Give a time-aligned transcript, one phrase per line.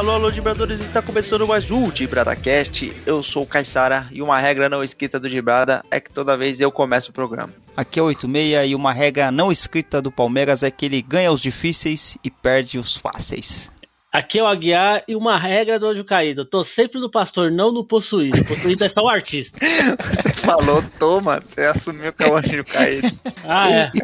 [0.00, 2.90] Alô, alô, Dibradores, está começando mais um DibradaCast.
[3.04, 6.58] Eu sou o Caissara e uma regra não escrita do Dibrada é que toda vez
[6.58, 7.52] eu começo o programa.
[7.76, 11.42] Aqui é 86 e uma regra não escrita do Palmeiras é que ele ganha os
[11.42, 13.70] difíceis e perde os fáceis.
[14.10, 16.46] Aqui é o Aguiar e uma regra do anjo caído.
[16.46, 18.40] Tô sempre no pastor, não no possuído.
[18.40, 19.58] O possuído é só o artista.
[20.14, 23.12] Você falou, toma, você assumiu que é o anjo caído.
[23.44, 23.90] Ah, é.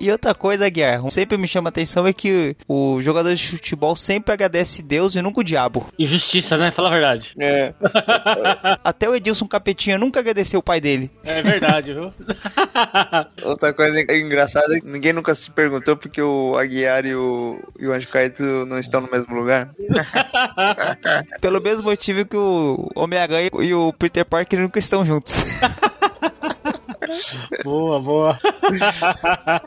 [0.00, 3.96] E outra coisa, Guilherme, sempre me chama a atenção é que o jogador de futebol
[3.96, 5.86] sempre agradece Deus e nunca o diabo.
[5.98, 6.70] Injustiça, né?
[6.70, 7.32] Fala a verdade.
[7.40, 7.72] É,
[8.84, 11.10] Até o Edilson Capetinha nunca agradeceu o pai dele.
[11.24, 12.12] É verdade, viu?
[13.44, 17.86] outra coisa engraçada é que ninguém nunca se perguntou porque o Aguiar e o, e
[17.86, 19.70] o Anjo Caído não estão no mesmo lugar.
[21.40, 25.42] Pelo mesmo motivo que o Homem-Aranha e o Peter Parker nunca estão juntos.
[27.64, 28.40] Boa, boa.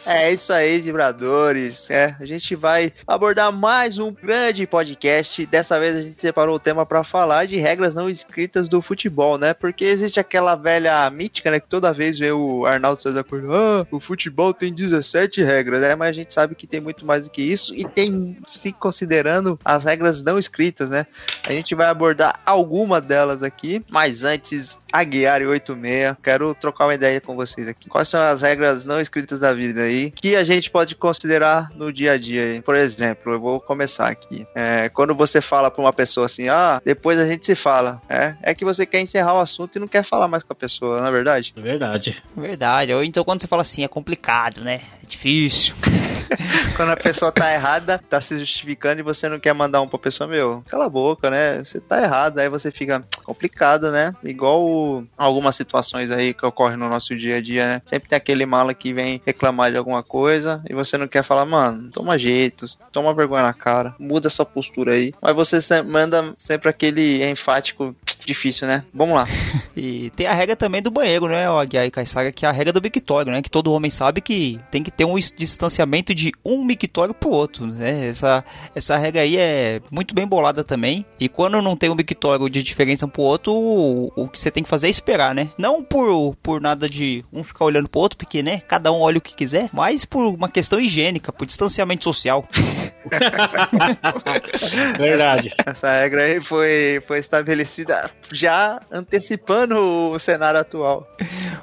[0.06, 1.90] É isso aí, vibradores.
[1.90, 5.46] É, a gente vai abordar mais um grande podcast.
[5.46, 9.38] Dessa vez a gente separou o tema para falar de regras não escritas do futebol,
[9.38, 9.54] né?
[9.54, 11.60] Porque existe aquela velha mítica, né?
[11.60, 15.96] Que toda vez vê o Arnaldo César Cordeiro, ah, o futebol tem 17 regras, né?
[15.96, 19.60] Mas a gente sabe que tem muito mais do que isso e tem se considerando
[19.64, 21.06] as regras não escritas, né?
[21.44, 26.96] A gente vai abordar alguma delas aqui, mas antes, Aguiar e 86, quero trocar uma
[26.96, 27.90] ideia com vocês aqui.
[27.90, 31.92] Quais são as regras não escritas da vida aí que a gente pode considerar no
[31.92, 32.44] dia a dia?
[32.44, 32.62] aí?
[32.62, 34.46] Por exemplo, eu vou começar aqui.
[34.56, 38.36] É, quando você fala pra uma pessoa assim, ah, depois a gente se fala, é,
[38.42, 41.00] é que você quer encerrar o assunto e não quer falar mais com a pessoa,
[41.00, 41.54] não é verdade?
[41.56, 42.22] Verdade.
[42.36, 42.94] Verdade.
[42.94, 44.82] Ou então quando você fala assim, é complicado, né?
[45.04, 45.76] É difícil.
[46.76, 50.00] Quando a pessoa tá errada, tá se justificando e você não quer mandar um pra
[50.00, 51.64] pessoa, meu, cala a boca, né?
[51.64, 54.14] Você tá errado, aí você fica complicado, né?
[54.24, 57.82] Igual o- algumas situações aí que ocorrem no nosso dia a dia, né?
[57.86, 61.46] Sempre tem aquele mala que vem reclamar de alguma coisa e você não quer falar,
[61.46, 65.14] mano, toma jeito, toma vergonha na cara, muda sua postura aí.
[65.22, 67.96] Mas você manda sempre aquele enfático
[68.30, 68.84] difícil, né?
[68.94, 69.28] Vamos lá.
[69.82, 72.52] E tem a regra também do banheiro, né, o Aguiar e Caissara, que é a
[72.52, 73.42] regra do mictório, né?
[73.42, 77.66] Que todo homem sabe que tem que ter um distanciamento de um mictório pro outro,
[77.66, 78.08] né?
[78.08, 78.44] Essa,
[78.76, 81.06] essa regra aí é muito bem bolada também.
[81.18, 84.52] E quando não tem um mictório de diferença um pro outro, o, o que você
[84.52, 85.48] tem que fazer é esperar, né?
[85.58, 89.20] Não por, por nada de um ficar olhando pro outro, porque, né, cada um olha
[89.20, 92.46] o que quiser, mas por uma questão higiênica, por distanciamento social.
[94.98, 95.54] Verdade.
[95.66, 99.78] Essa regra aí foi, foi estabelecida já antecipando
[100.12, 101.08] o cenário atual.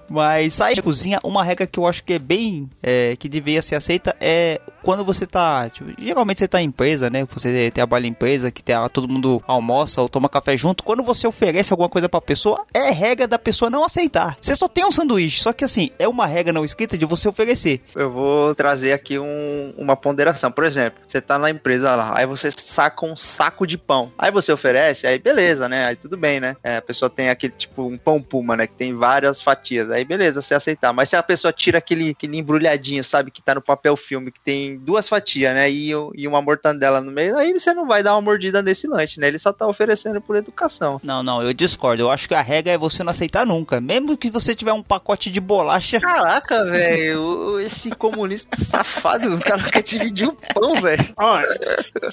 [0.09, 2.69] Mas sai da cozinha, uma regra que eu acho que é bem.
[2.83, 5.69] é, que deveria ser aceita é quando você tá.
[5.69, 7.27] tipo, geralmente você tá em empresa, né?
[7.33, 10.85] Você trabalha em empresa, que tem, todo mundo almoça ou toma café junto.
[10.85, 14.37] Quando você oferece alguma coisa pra pessoa, é regra da pessoa não aceitar.
[14.41, 17.29] Você só tem um sanduíche, só que assim, é uma regra não escrita de você
[17.29, 17.83] oferecer.
[17.97, 20.53] Eu vou trazer aqui um- uma ponderação.
[20.53, 24.13] Por exemplo, você tá na empresa lá, aí você saca um saco de pão.
[24.17, 25.87] Aí você oferece, aí beleza, né?
[25.87, 26.57] Aí tudo bem, né?
[26.63, 28.67] É, a pessoa tem aquele tipo um pão puma, né?
[28.67, 29.91] Que tem várias fatias.
[29.91, 30.93] Aí beleza, você aceitar.
[30.93, 33.31] Mas se a pessoa tira aquele, aquele embrulhadinho, sabe?
[33.31, 35.71] Que tá no papel filme, que tem duas fatias, né?
[35.71, 39.21] E, e uma mortandela no meio, aí você não vai dar uma mordida nesse lanche,
[39.21, 39.29] né?
[39.29, 41.01] Ele só tá oferecendo por educação.
[41.03, 42.03] Não, não, eu discordo.
[42.03, 43.81] Eu acho que a regra é você não aceitar nunca.
[43.81, 46.01] Mesmo que você tiver um pacote de bolacha.
[46.01, 51.05] Caraca, velho, esse comunista safado, o cara quer dividir o pão, velho.
[51.17, 51.41] Ó,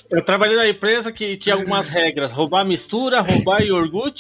[0.10, 2.32] eu trabalhei na empresa que tinha algumas regras.
[2.32, 4.13] Roubar mistura, roubar iogurte.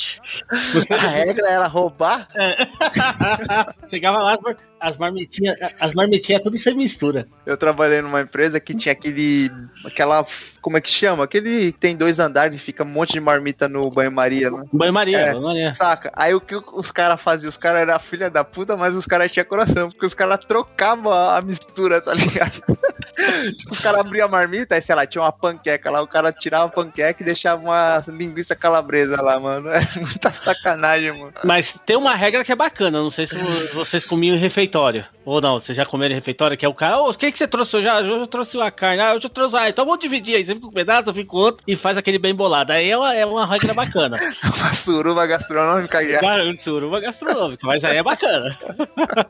[0.89, 2.27] A regra era roubar?
[3.89, 4.37] Chegava lá,
[4.83, 7.27] as mar- as marmitinhas, as marmitinhas tudo sem mistura.
[7.45, 9.49] Eu trabalhei numa empresa que tinha aquele.
[9.85, 10.25] aquela.
[10.61, 11.23] como é que chama?
[11.23, 14.65] Aquele que tem dois andares e fica um monte de marmita no banho-maria, né?
[14.71, 15.31] Banho-maria, É.
[15.33, 15.73] banho-maria.
[15.73, 16.11] Saca?
[16.15, 17.49] Aí o que os caras faziam?
[17.49, 21.11] Os caras eram filha da puta, mas os caras tinham coração, porque os caras trocavam
[21.13, 22.61] a mistura, tá ligado?
[23.57, 26.31] tipo, os caras abriam a marmita, aí sei lá, tinha uma panqueca lá, o cara
[26.31, 29.69] tirava a panqueca e deixava uma linguiça calabresa lá, mano.
[29.73, 31.33] É muita sacanagem, mano.
[31.43, 34.39] Mas tem uma regra que é bacana, não sei se vo- vocês comiam em
[34.73, 35.05] refeitório.
[35.25, 37.37] Ou não, vocês já comeram em refeitório, que é o cara, ô, o que, que
[37.37, 37.87] você trouxe hoje?
[37.87, 40.53] Ah, hoje eu trouxe uma carne, ah, eu trouxe, ah, então vamos dividir aí, você
[40.53, 42.73] fica com um pedaço, eu fico com outro, e faz aquele bem bolado.
[42.73, 44.17] Aí é uma, é uma regra bacana.
[44.63, 46.11] Uma suruba gastronômica aí.
[46.13, 48.57] Garanto, suruba gastronômica, mas aí é bacana.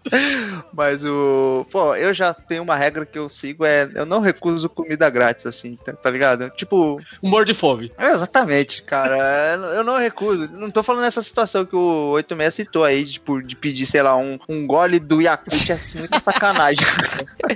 [0.74, 1.66] Mas o.
[1.72, 5.46] Pô, eu já tenho uma regra que eu sigo, é eu não recuso comida grátis,
[5.46, 6.50] assim, tá, tá ligado?
[6.52, 7.92] Tipo, Humor de fome.
[7.98, 9.56] é exatamente, cara.
[9.76, 10.48] Eu não recuso.
[10.52, 14.02] Não tô falando nessa situação que o 86 citou aí, de, tipo, de pedir, sei
[14.02, 16.86] lá, um, um gole do Yakult é muita sacanagem.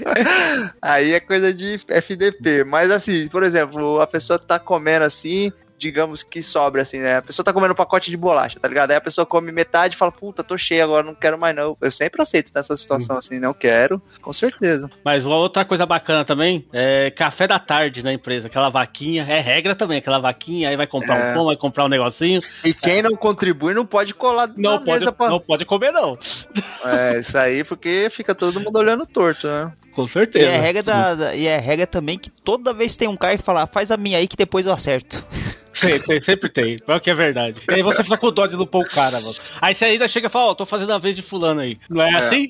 [0.82, 2.64] aí é coisa de FDP.
[2.64, 5.52] Mas assim, por exemplo, a pessoa tá comendo assim.
[5.78, 7.18] Digamos que sobra, assim, né?
[7.18, 8.92] A pessoa tá comendo um pacote de bolacha, tá ligado?
[8.92, 11.78] Aí a pessoa come metade e fala, puta, tô cheio agora, não quero mais não.
[11.80, 13.20] Eu sempre aceito nessa situação, uhum.
[13.20, 14.90] assim, não quero, com certeza.
[15.04, 19.40] Mas uma outra coisa bacana também é café da tarde na empresa, aquela vaquinha, é
[19.40, 21.32] regra também, aquela vaquinha, aí vai comprar é.
[21.32, 22.42] um pão, vai comprar um negocinho.
[22.64, 25.30] E quem não contribui não pode colar não pode, pra...
[25.30, 26.18] Não pode comer, não.
[26.86, 29.72] É, isso aí porque fica todo mundo olhando torto, né?
[29.94, 30.46] Com certeza.
[30.46, 33.36] E é regra, da, da, e é regra também que toda vez tem um cara
[33.36, 35.26] que fala, faz a minha aí que depois eu acerto.
[35.80, 36.80] Tem, tem, sempre tem.
[36.80, 37.62] Pior que é verdade.
[37.70, 39.36] E aí você fica com dó de pôr o cara, mano.
[39.62, 41.78] Aí você ainda chega e fala, ó, oh, tô fazendo a vez de fulano aí.
[41.90, 42.18] Não é, é.
[42.18, 42.50] assim?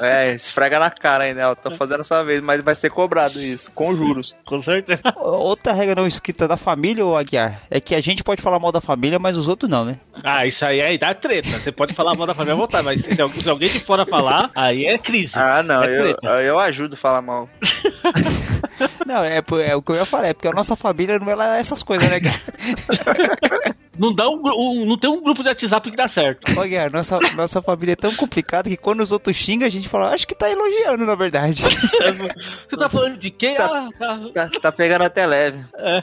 [0.00, 3.70] É, esfrega na cara ainda, ó, tô fazendo essa vez, mas vai ser cobrado isso,
[3.72, 4.36] com juros.
[4.44, 5.00] Com certeza.
[5.16, 8.72] Outra regra não escrita da família, ô Aguiar, é que a gente pode falar mal
[8.72, 9.98] da família, mas os outros não, né?
[10.22, 11.48] Ah, isso aí é dá treta.
[11.48, 14.86] Você pode falar mal da família à vontade, mas se alguém de fora falar, aí
[14.86, 15.32] é crise.
[15.34, 17.48] Ah, não, é eu, eu ajudo a falar mal.
[19.06, 21.58] Não, é, é, o que eu ia falar, é porque a nossa família não é
[21.58, 22.38] essas coisas, né, cara?
[23.98, 26.56] Não, dá um, um, não tem um grupo de WhatsApp que dá certo.
[26.56, 30.14] Olha, nossa, nossa família é tão complicada que quando os outros xingam, a gente fala,
[30.14, 31.62] acho que tá elogiando, na verdade.
[32.70, 33.56] Você tá falando de quem?
[33.56, 34.18] Tá, ah, tá.
[34.32, 35.64] tá, tá pegando até leve.
[35.74, 36.02] É.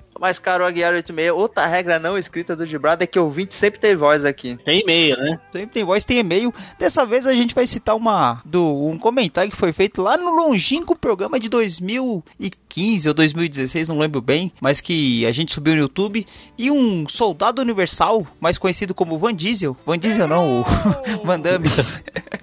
[0.20, 3.54] Mas, cara, o Aguiar 86, outra regra não escrita do Gibraltar é que o ouvinte
[3.54, 4.58] sempre tem voz aqui.
[4.64, 5.40] Tem e-mail, né?
[5.52, 6.52] Sempre tem voz, tem e-mail.
[6.78, 10.30] Dessa vez a gente vai citar uma do um comentário que foi feito lá no
[10.30, 15.80] longínquo programa de 2015 ou 2016, não lembro bem, mas que a gente subiu no
[15.80, 16.26] YouTube
[16.56, 20.64] e um soldado universal, mais conhecido como Van Diesel, Van Diesel não, o
[21.24, 21.68] Van Damme.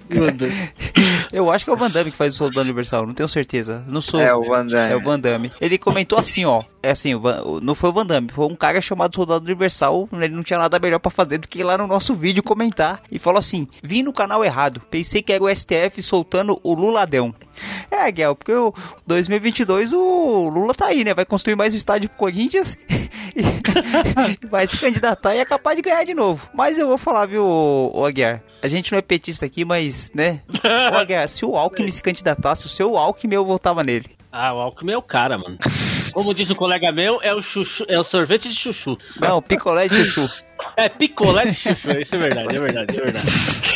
[1.32, 3.84] Eu acho que é o Van Damme que faz o soldado universal, não tenho certeza.
[3.86, 4.20] Não sou.
[4.20, 4.92] É o Van Damme.
[4.92, 5.52] É o Van Damme.
[5.60, 7.12] Ele comentou assim, ó, é assim,
[7.62, 10.78] não foi o Van Damme, foi um cara chamado Soldado Universal, ele não tinha nada
[10.78, 14.02] melhor para fazer do que ir lá no nosso vídeo comentar e falou assim: "Vim
[14.02, 17.34] no canal errado, pensei que era o STF soltando o Luladão".
[17.90, 18.72] É, Guel, porque o
[19.06, 21.14] 2022 o Lula tá aí, né?
[21.14, 22.76] Vai construir mais um estádio pro Corinthians
[23.34, 26.48] e vai se candidatar e é capaz de ganhar de novo.
[26.54, 28.42] Mas eu vou falar, viu, o Aguiar?
[28.62, 30.40] A gente não é petista aqui, mas, né?
[30.92, 34.10] Ô, Aguiar, se o Alckmin se candidatasse, o seu Alckmin eu votava nele.
[34.32, 35.58] Ah, o Alckmin é o cara, mano.
[36.16, 38.96] Como diz um colega meu, é o chuchu, é o sorvete de chuchu.
[39.20, 40.42] Não, picolé de chuchu.
[40.74, 43.26] É, picolé de chuchu, isso é verdade, é verdade, é verdade.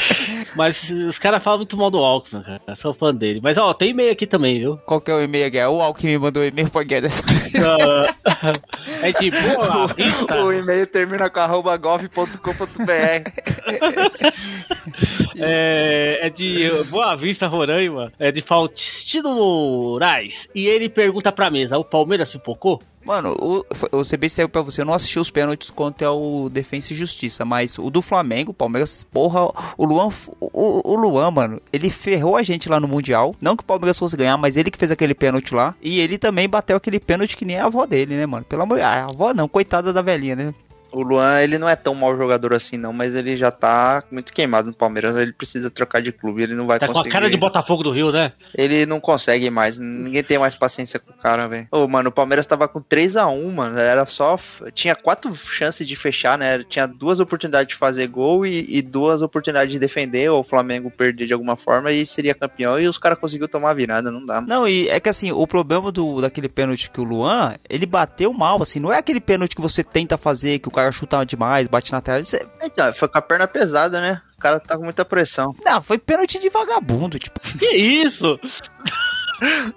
[0.54, 2.60] Mas os caras falam muito mal do Alckmin, cara.
[2.66, 3.40] Eu sou fã dele.
[3.42, 4.76] Mas, ó, tem e-mail aqui também, viu?
[4.78, 5.70] Qual que é o e-mail, Guerra?
[5.70, 7.66] O Alckmin mandou e-mail pra Guerra dessa vez.
[7.66, 8.04] Uh,
[9.02, 9.36] é tipo,
[10.38, 12.90] o, o e-mail termina com arroba gov.com.br
[15.38, 18.12] é, é de Boa Vista, Roraima.
[18.18, 20.48] É de Faustino Moraes.
[20.54, 22.80] E ele pergunta pra mesa, o Palmeiras pipocou?
[23.04, 23.64] Mano, o,
[23.98, 24.82] o CB saiu pra você.
[24.82, 29.04] Eu não assisti os pênaltis contra o Defensa e Justiça, mas o do Flamengo, Palmeiras,
[29.04, 30.10] porra, o Luan,
[30.40, 33.34] o, o Luan, mano, ele ferrou a gente lá no Mundial.
[33.40, 35.74] Não que o Palmeiras fosse ganhar, mas ele que fez aquele pênalti lá.
[35.80, 38.44] E ele também bateu aquele pênalti que nem a avó dele, né, mano?
[38.44, 40.54] Pelo amor de a avó não, coitada da velhinha, né?
[40.92, 44.32] O Luan, ele não é tão mau jogador assim, não, mas ele já tá muito
[44.32, 45.16] queimado no Palmeiras.
[45.16, 47.04] Ele precisa trocar de clube, ele não vai tá conseguir.
[47.04, 48.32] com a cara de Botafogo do Rio, né?
[48.54, 51.68] Ele não consegue mais, ninguém tem mais paciência com o cara, velho.
[51.70, 53.78] Ô, mano, o Palmeiras tava com 3 a 1 mano.
[53.78, 54.38] Era só.
[54.74, 56.64] Tinha quatro chances de fechar, né?
[56.64, 60.90] Tinha duas oportunidades de fazer gol e, e duas oportunidades de defender, ou o Flamengo
[60.90, 62.78] perder de alguma forma e seria campeão.
[62.78, 64.40] E os caras conseguiu tomar a virada, não dá.
[64.40, 68.32] Não, e é que assim, o problema do, daquele pênalti que o Luan, ele bateu
[68.32, 71.50] mal, assim, não é aquele pênalti que você tenta fazer, que o cara chuta demais
[71.50, 72.22] demais, bate na tela.
[72.22, 72.46] Você...
[72.62, 74.20] Então, foi com a perna pesada, né?
[74.36, 75.54] O cara tá com muita pressão.
[75.64, 77.40] Não, foi pênalti de vagabundo, tipo.
[77.58, 78.38] Que isso?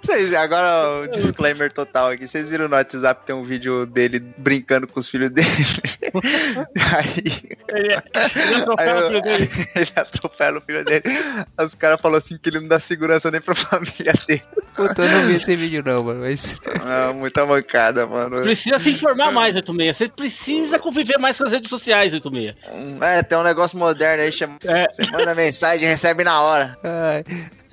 [0.02, 2.28] Vocês, agora o disclaimer total aqui.
[2.28, 5.48] Vocês viram no WhatsApp tem um vídeo dele brincando com os filhos dele.
[6.96, 7.94] aí, ele,
[8.36, 9.50] ele atropela aí, o filho dele.
[9.74, 11.02] Ele atropela o filho dele.
[11.56, 14.42] Aí os caras falaram assim que ele não dá segurança nem pra família dele.
[14.74, 16.20] Puta, eu não vi esse vídeo não, mano.
[16.20, 16.58] Mas...
[16.82, 18.42] Ah, muita mancada, mano.
[18.42, 19.96] Precisa se informar mais, 86.
[19.96, 23.00] Você precisa conviver mais com as redes sociais, 86.
[23.00, 24.56] É, tem um negócio moderno aí, chama...
[24.64, 24.86] É.
[24.90, 26.76] você manda mensagem e recebe na hora.
[26.82, 27.24] É.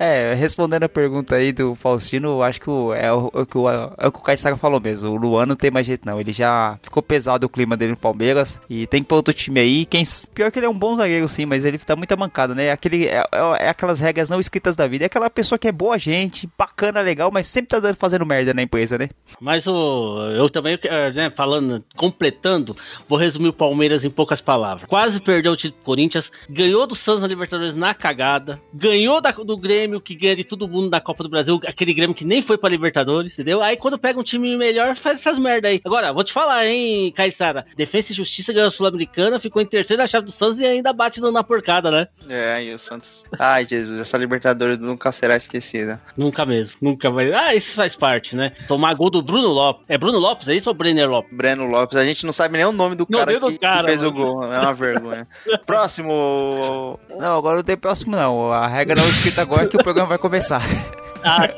[0.02, 4.10] É, respondendo a pergunta aí do Faustino, eu acho que é, o, é, o, é
[4.10, 5.10] que o Caissara falou mesmo.
[5.10, 6.18] O Luan não tem mais jeito, não.
[6.18, 8.60] Ele já ficou pesado o clima dele no Palmeiras.
[8.68, 9.86] E tem pôr outro time aí.
[9.86, 10.02] Quem,
[10.34, 12.72] pior que ele é um bom zagueiro, sim, mas ele tá muito mancado, né?
[12.72, 13.26] Aquele, é, é,
[13.60, 15.04] é, aquelas regras não escritas da vida.
[15.04, 18.52] É aquela pessoa que é boa gente, bacana, legal, mas sempre tá dando, fazendo merda
[18.52, 19.08] na empresa, né?
[19.40, 22.76] Mas o, eu também, é, né, falando, completando,
[23.08, 24.88] vou resumir o Palmeiras em poucas palavras.
[24.88, 29.30] Quase perdeu o título do Corinthians, ganhou do Santos na Libertadores na cagada, ganhou da,
[29.30, 32.24] do Grêmio Grêmio que ganha de todo mundo na Copa do Brasil, aquele Grêmio que
[32.24, 33.62] nem foi pra Libertadores, entendeu?
[33.62, 35.80] Aí quando pega um time melhor, faz essas merda aí.
[35.84, 37.66] Agora, vou te falar, hein, Caissara.
[37.76, 40.92] Defesa e Justiça ganhou a Sul-Americana, ficou em terceiro na chave do Santos e ainda
[40.92, 42.08] bate na porcada, né?
[42.28, 43.24] É, e o Santos.
[43.38, 46.00] Ai, Jesus, essa Libertadores nunca será esquecida.
[46.16, 47.32] Nunca mesmo, nunca vai.
[47.32, 48.52] Ah, isso faz parte, né?
[48.66, 49.84] Tomar gol do Bruno Lopes.
[49.88, 51.36] É Bruno Lopes, é isso ou Brenner Lopes?
[51.36, 54.02] Breno Lopes, a gente não sabe nem o nome do cara, que, cara que, fez
[54.02, 54.14] mano.
[54.14, 54.52] o gol.
[54.52, 55.28] É uma vergonha.
[55.66, 56.98] próximo.
[57.18, 58.52] Não, agora não tem próximo, não.
[58.52, 60.62] A regra não é escrita agora que o programa vai começar.
[61.24, 61.48] Ah,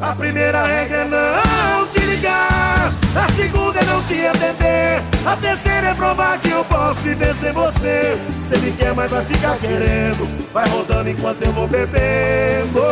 [0.00, 5.90] A primeira regra é não te ligar, a segunda é não te atender, a terceira
[5.90, 8.18] é provar que eu posso viver sem você.
[8.42, 12.82] Você me quer, mas vai ficar querendo, vai rodando enquanto eu vou bebendo.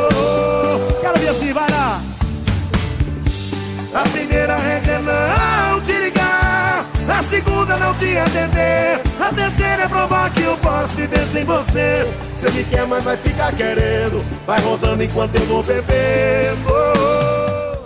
[1.01, 2.01] Quero ver assim, vai lá.
[3.93, 6.28] A primeira regra é não te ligar.
[7.09, 9.01] A segunda não te atender.
[9.19, 12.05] A terceira é provar que eu posso viver sem você.
[12.35, 14.25] Você me quer, mas vai ficar querendo.
[14.47, 16.69] Vai rodando enquanto eu vou bebendo.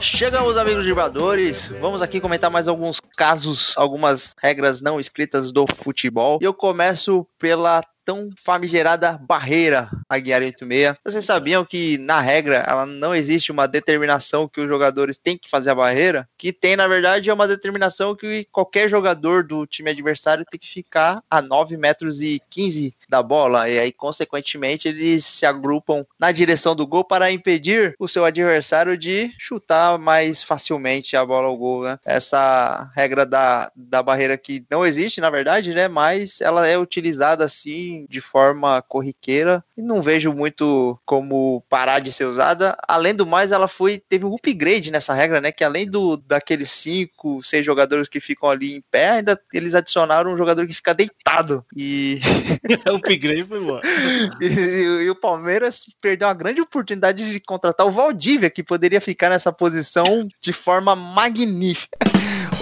[0.01, 1.69] Chegamos, amigos vibradores.
[1.81, 6.41] Vamos aqui comentar mais alguns casos, algumas regras não escritas do futebol.
[6.43, 10.97] E eu começo pela tão famigerada barreira Aguiar 86.
[11.05, 15.49] Vocês sabiam que, na regra, ela não existe uma determinação que os jogadores têm que
[15.49, 16.29] fazer a barreira?
[16.37, 20.69] Que tem, na verdade, é uma determinação que qualquer jogador do time adversário tem que
[20.69, 23.69] ficar a 9 metros e 15 da bola.
[23.69, 28.97] E aí, consequentemente, eles se agrupam na direção do gol para impedir o seu adversário
[28.97, 31.99] de chutar mais facilmente a bola ao gol, né?
[32.05, 35.89] Essa regra da, da barreira que não existe, na verdade, né?
[35.89, 42.13] Mas ela é utilizada assim de forma corriqueira e não vejo muito como parar de
[42.13, 42.77] ser usada.
[42.87, 45.53] Além do mais, ela foi teve um upgrade nessa regra, né?
[45.53, 50.33] Que além do daqueles cinco, seis jogadores que ficam ali em pé, ainda eles adicionaram
[50.33, 51.65] um jogador que fica deitado.
[51.77, 52.21] E
[52.91, 53.81] o upgrade foi bom.
[54.41, 59.01] e, e, e, o Palmeiras perdeu uma grande oportunidade de contratar o Valdívia, que poderia
[59.01, 62.12] ficar nessa posição de forma magnífica.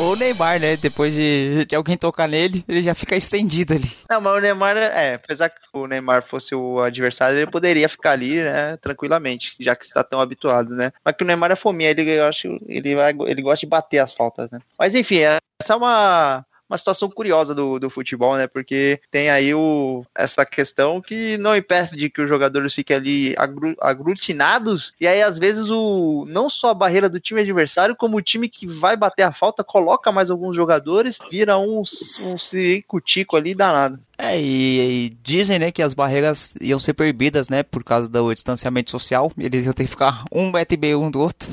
[0.00, 0.78] Ou o Neymar, né?
[0.78, 3.90] Depois de, de, alguém tocar nele, ele já fica estendido ali.
[4.09, 8.12] Não, mas o Neymar, é, apesar que o Neymar fosse o adversário, ele poderia ficar
[8.12, 10.90] ali, né, tranquilamente, já que está tão habituado, né?
[11.04, 13.99] Mas que o Neymar é fominha, ele, eu acho, ele, vai, ele gosta de bater
[13.99, 14.61] as faltas, né?
[14.78, 18.47] Mas enfim, essa é uma uma situação curiosa do, do futebol, né?
[18.47, 23.35] Porque tem aí o, essa questão que não impede de que os jogadores fiquem ali
[23.37, 28.17] agru, aglutinados, e aí às vezes o não só a barreira do time adversário, como
[28.17, 31.83] o time que vai bater a falta, coloca mais alguns jogadores, vira um,
[32.21, 33.99] um ciricutico ali danado.
[34.17, 38.33] É, e, e, dizem, né, que as barreiras iam ser proibidas, né, por causa do
[38.33, 41.49] distanciamento social, eles iam ter que ficar um metro e meio um do outro.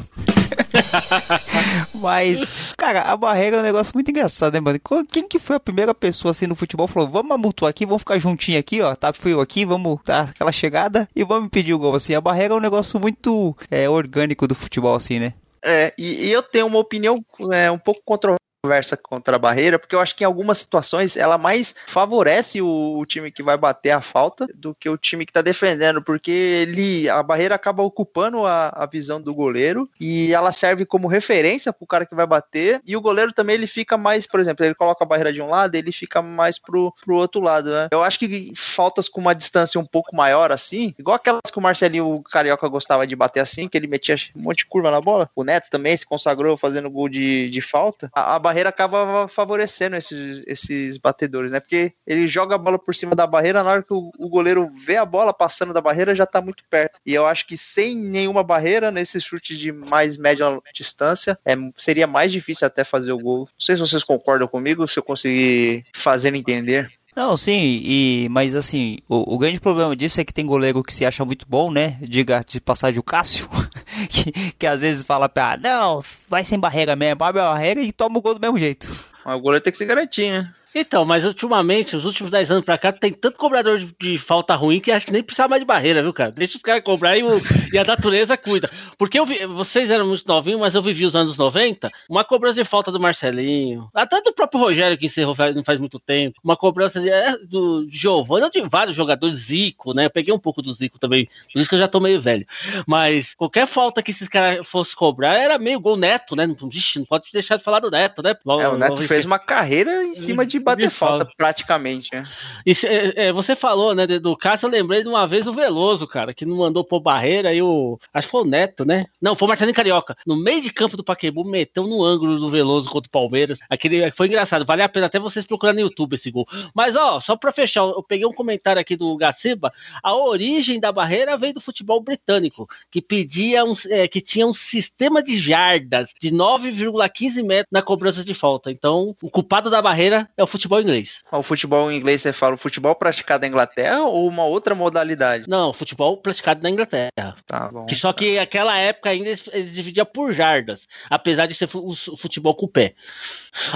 [1.93, 4.79] Mas, cara, a barreira é um negócio muito engraçado, né, mano?
[5.09, 8.17] Quem que foi a primeira pessoa assim no futebol falou: vamos amontoar aqui, vamos ficar
[8.17, 11.95] juntinho aqui, ó, tá frio aqui, vamos dar aquela chegada e vamos impedir o gol,
[11.95, 12.15] assim.
[12.15, 15.33] A barreira é um negócio muito é, orgânico do futebol, assim, né?
[15.63, 19.79] É, e, e eu tenho uma opinião é, um pouco controversa conversa contra a barreira,
[19.79, 23.57] porque eu acho que em algumas situações ela mais favorece o, o time que vai
[23.57, 27.81] bater a falta do que o time que está defendendo, porque ele a barreira acaba
[27.81, 32.13] ocupando a, a visão do goleiro e ela serve como referência para o cara que
[32.13, 35.31] vai bater, e o goleiro também ele fica mais, por exemplo, ele coloca a barreira
[35.31, 37.87] de um lado, ele fica mais pro, pro outro lado, né?
[37.89, 41.61] Eu acho que faltas com uma distância um pouco maior assim, igual aquelas que o
[41.61, 45.29] Marcelinho Carioca gostava de bater assim, que ele metia um monte de curva na bola,
[45.33, 49.95] o Neto também se consagrou fazendo gol de, de falta, a, a barreira acaba favorecendo
[49.95, 51.59] esses, esses batedores, né?
[51.59, 54.69] Porque ele joga a bola por cima da barreira, na hora que o, o goleiro
[54.73, 56.99] vê a bola passando da barreira, já tá muito perto.
[57.05, 62.07] E eu acho que sem nenhuma barreira, nesse chute de mais média distância, é, seria
[62.07, 63.39] mais difícil até fazer o gol.
[63.39, 66.89] Não sei se vocês concordam comigo, se eu conseguir fazer entender.
[67.17, 70.93] Não, sim, e, mas assim, o, o, grande problema disso é que tem goleiro que
[70.93, 71.97] se acha muito bom, né?
[71.99, 73.49] Diga de passagem o Cássio,
[74.07, 77.91] que, que às vezes fala pra, não, vai sem barreira mesmo, abre a barreira e
[77.91, 78.87] toma o gol do mesmo jeito.
[79.25, 80.53] Mas o goleiro tem que ser garantinho, né?
[80.75, 84.55] Então, mas ultimamente, os últimos 10 anos pra cá, tem tanto cobrador de, de, falta
[84.55, 86.31] ruim que acho que nem precisa mais de barreira, viu, cara?
[86.31, 88.69] Deixa os caras cobrar e, o, e, a natureza cuida.
[88.97, 92.61] Porque eu vi, vocês eram muito novinhos, mas eu vivi os anos 90, uma cobrança
[92.61, 96.57] de falta do Marcelinho, até do próprio Rogério, que encerrou não faz muito tempo, uma
[96.57, 100.05] cobrança de, é, do Giovanni, de vários jogadores, Zico, né?
[100.05, 102.45] Eu peguei um pouco do Zico também, por isso que eu já tô meio velho.
[102.85, 106.47] Mas qualquer falta que esses caras fossem cobrar era meio gol neto, né?
[106.69, 108.35] Vixe, não pode deixar de falar do neto, né?
[108.61, 112.09] É, o Neto fez uma carreira em cima de de bater de falta, falta, praticamente.
[112.13, 112.27] Né?
[112.65, 112.73] E,
[113.15, 116.45] é, você falou, né, do Cássio, eu lembrei de uma vez o Veloso, cara, que
[116.45, 117.99] não mandou por barreira e o.
[118.13, 119.05] Acho que foi o Neto, né?
[119.21, 120.15] Não, foi o Marcelinho Carioca.
[120.25, 123.59] No meio de campo do Paquembu, meteu no ângulo do Veloso contra o Palmeiras.
[123.69, 124.65] Aquele foi engraçado.
[124.65, 126.47] Vale a pena até vocês procurarem no YouTube esse gol.
[126.73, 129.71] Mas, ó, só pra fechar, eu peguei um comentário aqui do Gaciba.
[130.03, 134.53] A origem da barreira veio do futebol britânico, que pedia um, é, que tinha um
[134.53, 138.71] sistema de jardas de 9,15 metros na cobrança de falta.
[138.71, 141.21] Então, o culpado da barreira é o futebol inglês.
[141.31, 145.45] O futebol inglês, você fala o futebol praticado na Inglaterra ou uma outra modalidade?
[145.47, 147.35] Não, futebol praticado na Inglaterra.
[147.45, 147.85] Tá bom.
[147.85, 148.19] Que só tá.
[148.19, 152.65] que aquela época ainda eles, eles dividiam por jardas, apesar de ser o futebol com
[152.65, 152.95] o pé.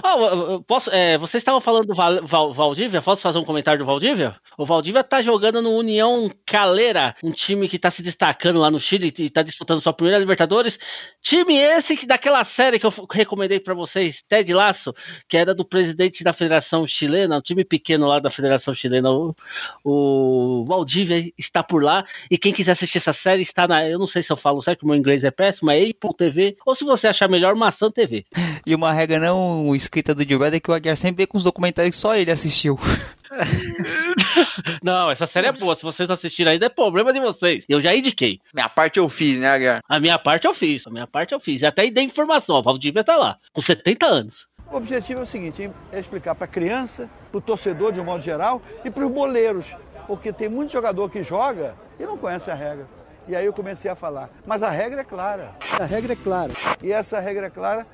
[0.04, 3.02] Oh, posso, é, vocês estavam falando do Val, Val, Valdívia?
[3.02, 4.36] Posso fazer um comentário do Valdívia?
[4.58, 8.80] O Valdívia tá jogando no União Calera, um time que tá se destacando lá no
[8.80, 10.78] Chile e tá disputando sua primeira Libertadores.
[11.22, 14.94] Time esse que daquela série que eu recomendei para vocês, Ted Laço,
[15.28, 19.10] que era do presidente da Federação Chilena, um time pequeno lá da Federação Chilena.
[19.12, 19.36] O,
[19.84, 22.06] o Valdívia está por lá.
[22.30, 23.88] E quem quiser assistir essa série está na.
[23.88, 26.76] Eu não sei se eu falo certo, meu inglês é péssimo, é Apple TV, ou
[26.76, 28.26] se você achar melhor, Maçã TV.
[28.64, 31.44] E uma regra não escrita do Gilberto é que o Aguiar sempre vê com os
[31.44, 32.80] documentários que só ele assistiu.
[34.84, 35.76] Não, essa série é boa.
[35.76, 37.66] Se vocês assistirem ainda, é problema de vocês.
[37.68, 38.40] Eu já indiquei.
[38.54, 39.82] Minha parte eu fiz, né, Aguiar?
[39.88, 40.86] A minha parte eu fiz.
[40.86, 41.62] A minha parte eu fiz.
[41.62, 42.56] E até dei informação.
[42.56, 44.48] O Valdívia tá lá, com 70 anos.
[44.72, 48.06] O objetivo é o seguinte: é explicar para a criança, para o torcedor de um
[48.06, 49.76] modo geral e para os boleiros.
[50.08, 52.88] Porque tem muito jogador que joga e não conhece a regra.
[53.28, 54.30] E aí eu comecei a falar.
[54.46, 55.56] Mas a regra é clara.
[55.80, 56.54] A regra é clara.
[56.82, 57.86] E essa regra é clara.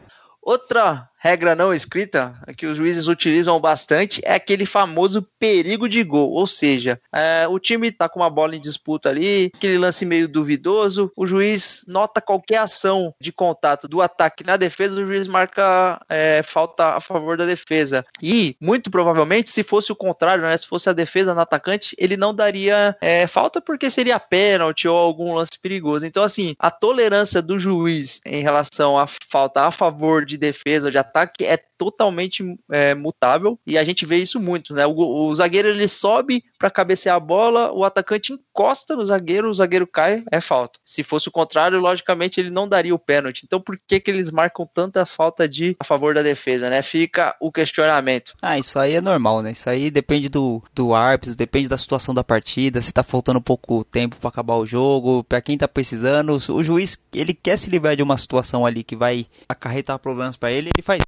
[0.42, 6.32] Outra regra não escrita que os juízes utilizam bastante é aquele famoso perigo de gol,
[6.32, 10.28] ou seja, é, o time tá com uma bola em disputa ali, aquele lance meio
[10.28, 16.00] duvidoso, o juiz nota qualquer ação de contato do ataque na defesa, o juiz marca
[16.10, 18.06] é, falta a favor da defesa.
[18.22, 22.18] E, muito provavelmente, se fosse o contrário, né, se fosse a defesa no atacante, ele
[22.18, 26.06] não daria é, falta porque seria pênalti ou algum lance perigoso.
[26.06, 30.92] Então, assim, a tolerância do juiz em relação à falta a favor de defesa ou
[30.92, 30.98] de
[31.46, 34.86] é totalmente é, mutável e a gente vê isso muito, né?
[34.86, 39.54] O, o zagueiro ele sobe para cabecear a bola, o atacante encosta no zagueiro, o
[39.54, 40.80] zagueiro cai, é falta.
[40.84, 43.44] Se fosse o contrário, logicamente ele não daria o pênalti.
[43.46, 46.82] Então por que que eles marcam tanta falta de a favor da defesa, né?
[46.82, 48.34] Fica o questionamento.
[48.42, 49.52] Ah, isso aí é normal, né?
[49.52, 53.84] Isso aí depende do, do árbitro, depende da situação da partida, se tá faltando pouco
[53.84, 57.96] tempo para acabar o jogo, para quem tá precisando, o juiz, ele quer se livrar
[57.96, 61.02] de uma situação ali que vai acarretar problemas para ele, ele faz,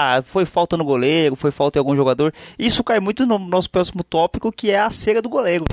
[0.00, 2.32] ah, foi falta no goleiro, foi falta em algum jogador.
[2.58, 5.64] Isso cai muito no nosso próximo tópico, que é a cera do goleiro.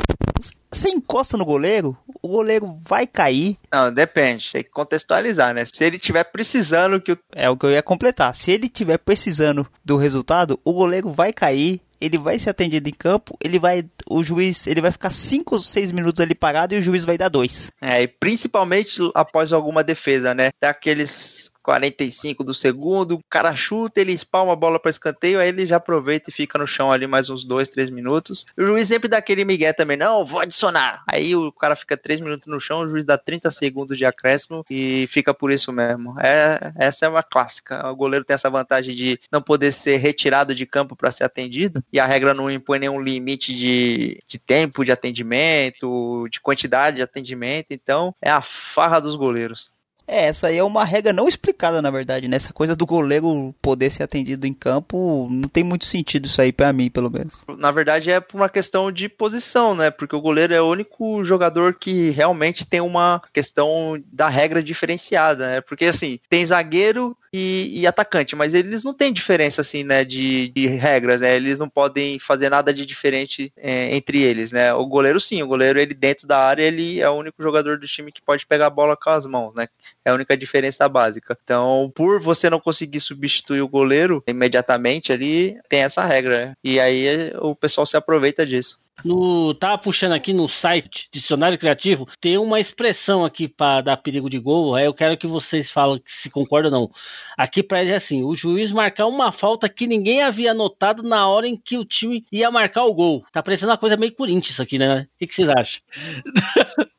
[0.69, 3.57] Você encosta no goleiro, o goleiro vai cair.
[3.71, 4.51] Não, depende.
[4.51, 5.63] Tem que contextualizar, né?
[5.65, 7.19] Se ele tiver precisando que o...
[7.33, 8.35] É o que eu ia completar.
[8.35, 12.93] Se ele tiver precisando do resultado, o goleiro vai cair, ele vai ser atendido em
[12.93, 16.77] campo, ele vai, o juiz, ele vai ficar 5 ou 6 minutos ali parado e
[16.77, 17.71] o juiz vai dar dois.
[17.81, 20.49] É, e principalmente após alguma defesa, né?
[20.61, 25.65] Daqueles 45 do segundo, o cara chuta, ele espalma a bola para escanteio, aí ele
[25.65, 28.45] já aproveita e fica no chão ali mais uns 2, 3 minutos.
[28.58, 31.03] o juiz sempre dá aquele migué também, não, vou adicionar.
[31.06, 34.63] Aí o cara fica 3 minutos no chão, o juiz dá 30 segundos de acréscimo
[34.69, 36.17] e fica por isso mesmo.
[36.21, 37.91] É, essa é uma clássica.
[37.91, 41.84] O goleiro tem essa vantagem de não poder ser retirado de campo para ser atendido,
[41.91, 47.03] e a regra não impõe nenhum limite de, de tempo de atendimento, de quantidade de
[47.03, 49.75] atendimento, então é a farra dos goleiros.
[50.07, 52.37] É, essa aí é uma regra não explicada, na verdade, né?
[52.37, 56.53] Essa coisa do goleiro poder ser atendido em campo, não tem muito sentido isso aí
[56.53, 57.43] para mim, pelo menos.
[57.57, 59.91] Na verdade é por uma questão de posição, né?
[59.91, 65.47] Porque o goleiro é o único jogador que realmente tem uma questão da regra diferenciada,
[65.47, 65.61] né?
[65.61, 70.49] Porque assim, tem zagueiro e, e atacante, mas eles não têm diferença assim, né, de,
[70.49, 71.35] de regras, né?
[71.35, 74.73] Eles não podem fazer nada de diferente é, entre eles, né?
[74.73, 77.87] O goleiro sim, o goleiro ele dentro da área, ele é o único jogador do
[77.87, 79.67] time que pode pegar a bola com as mãos, né?
[80.07, 81.37] É a única diferença básica.
[81.43, 86.45] Então, por você não conseguir substituir o goleiro imediatamente ali, tem essa regra.
[86.45, 86.53] Né?
[86.63, 88.79] E aí o pessoal se aproveita disso.
[89.03, 94.29] No, tava puxando aqui no site Dicionário Criativo, tem uma expressão aqui para dar perigo
[94.29, 94.75] de gol.
[94.75, 96.91] Aí eu quero que vocês falem se concordam ou não.
[97.37, 101.27] Aqui para ele é assim: o juiz marcar uma falta que ninguém havia notado na
[101.27, 103.25] hora em que o time ia marcar o gol.
[103.33, 105.01] Tá parecendo uma coisa meio Corinthians isso aqui, né?
[105.01, 105.81] O que, que vocês acham?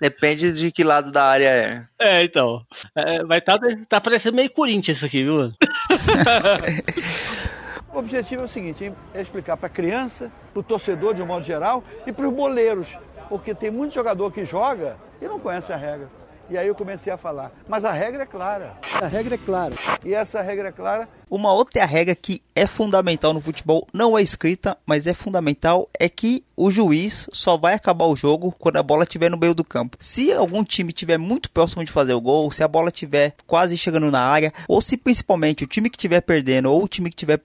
[0.00, 1.84] Depende de que lado da área é.
[1.98, 2.64] É, então.
[2.94, 5.50] É, vai estar tá, tá parecendo meio Corinthians isso aqui, viu?
[7.92, 11.26] o objetivo é o seguinte: é explicar para a criança, para o torcedor de um
[11.26, 12.96] modo geral e para os boleiros.
[13.28, 16.08] Porque tem muito jogador que joga e não conhece a regra.
[16.50, 18.74] E aí eu comecei a falar, mas a regra é clara.
[19.00, 19.76] A regra é clara.
[20.04, 21.08] E essa regra é clara.
[21.30, 26.08] Uma outra regra que é fundamental no futebol, não é escrita, mas é fundamental, é
[26.08, 29.62] que o juiz só vai acabar o jogo quando a bola estiver no meio do
[29.62, 29.96] campo.
[30.00, 33.76] Se algum time estiver muito próximo de fazer o gol, se a bola estiver quase
[33.76, 37.14] chegando na área, ou se principalmente o time que estiver perdendo ou o time que
[37.14, 37.40] estiver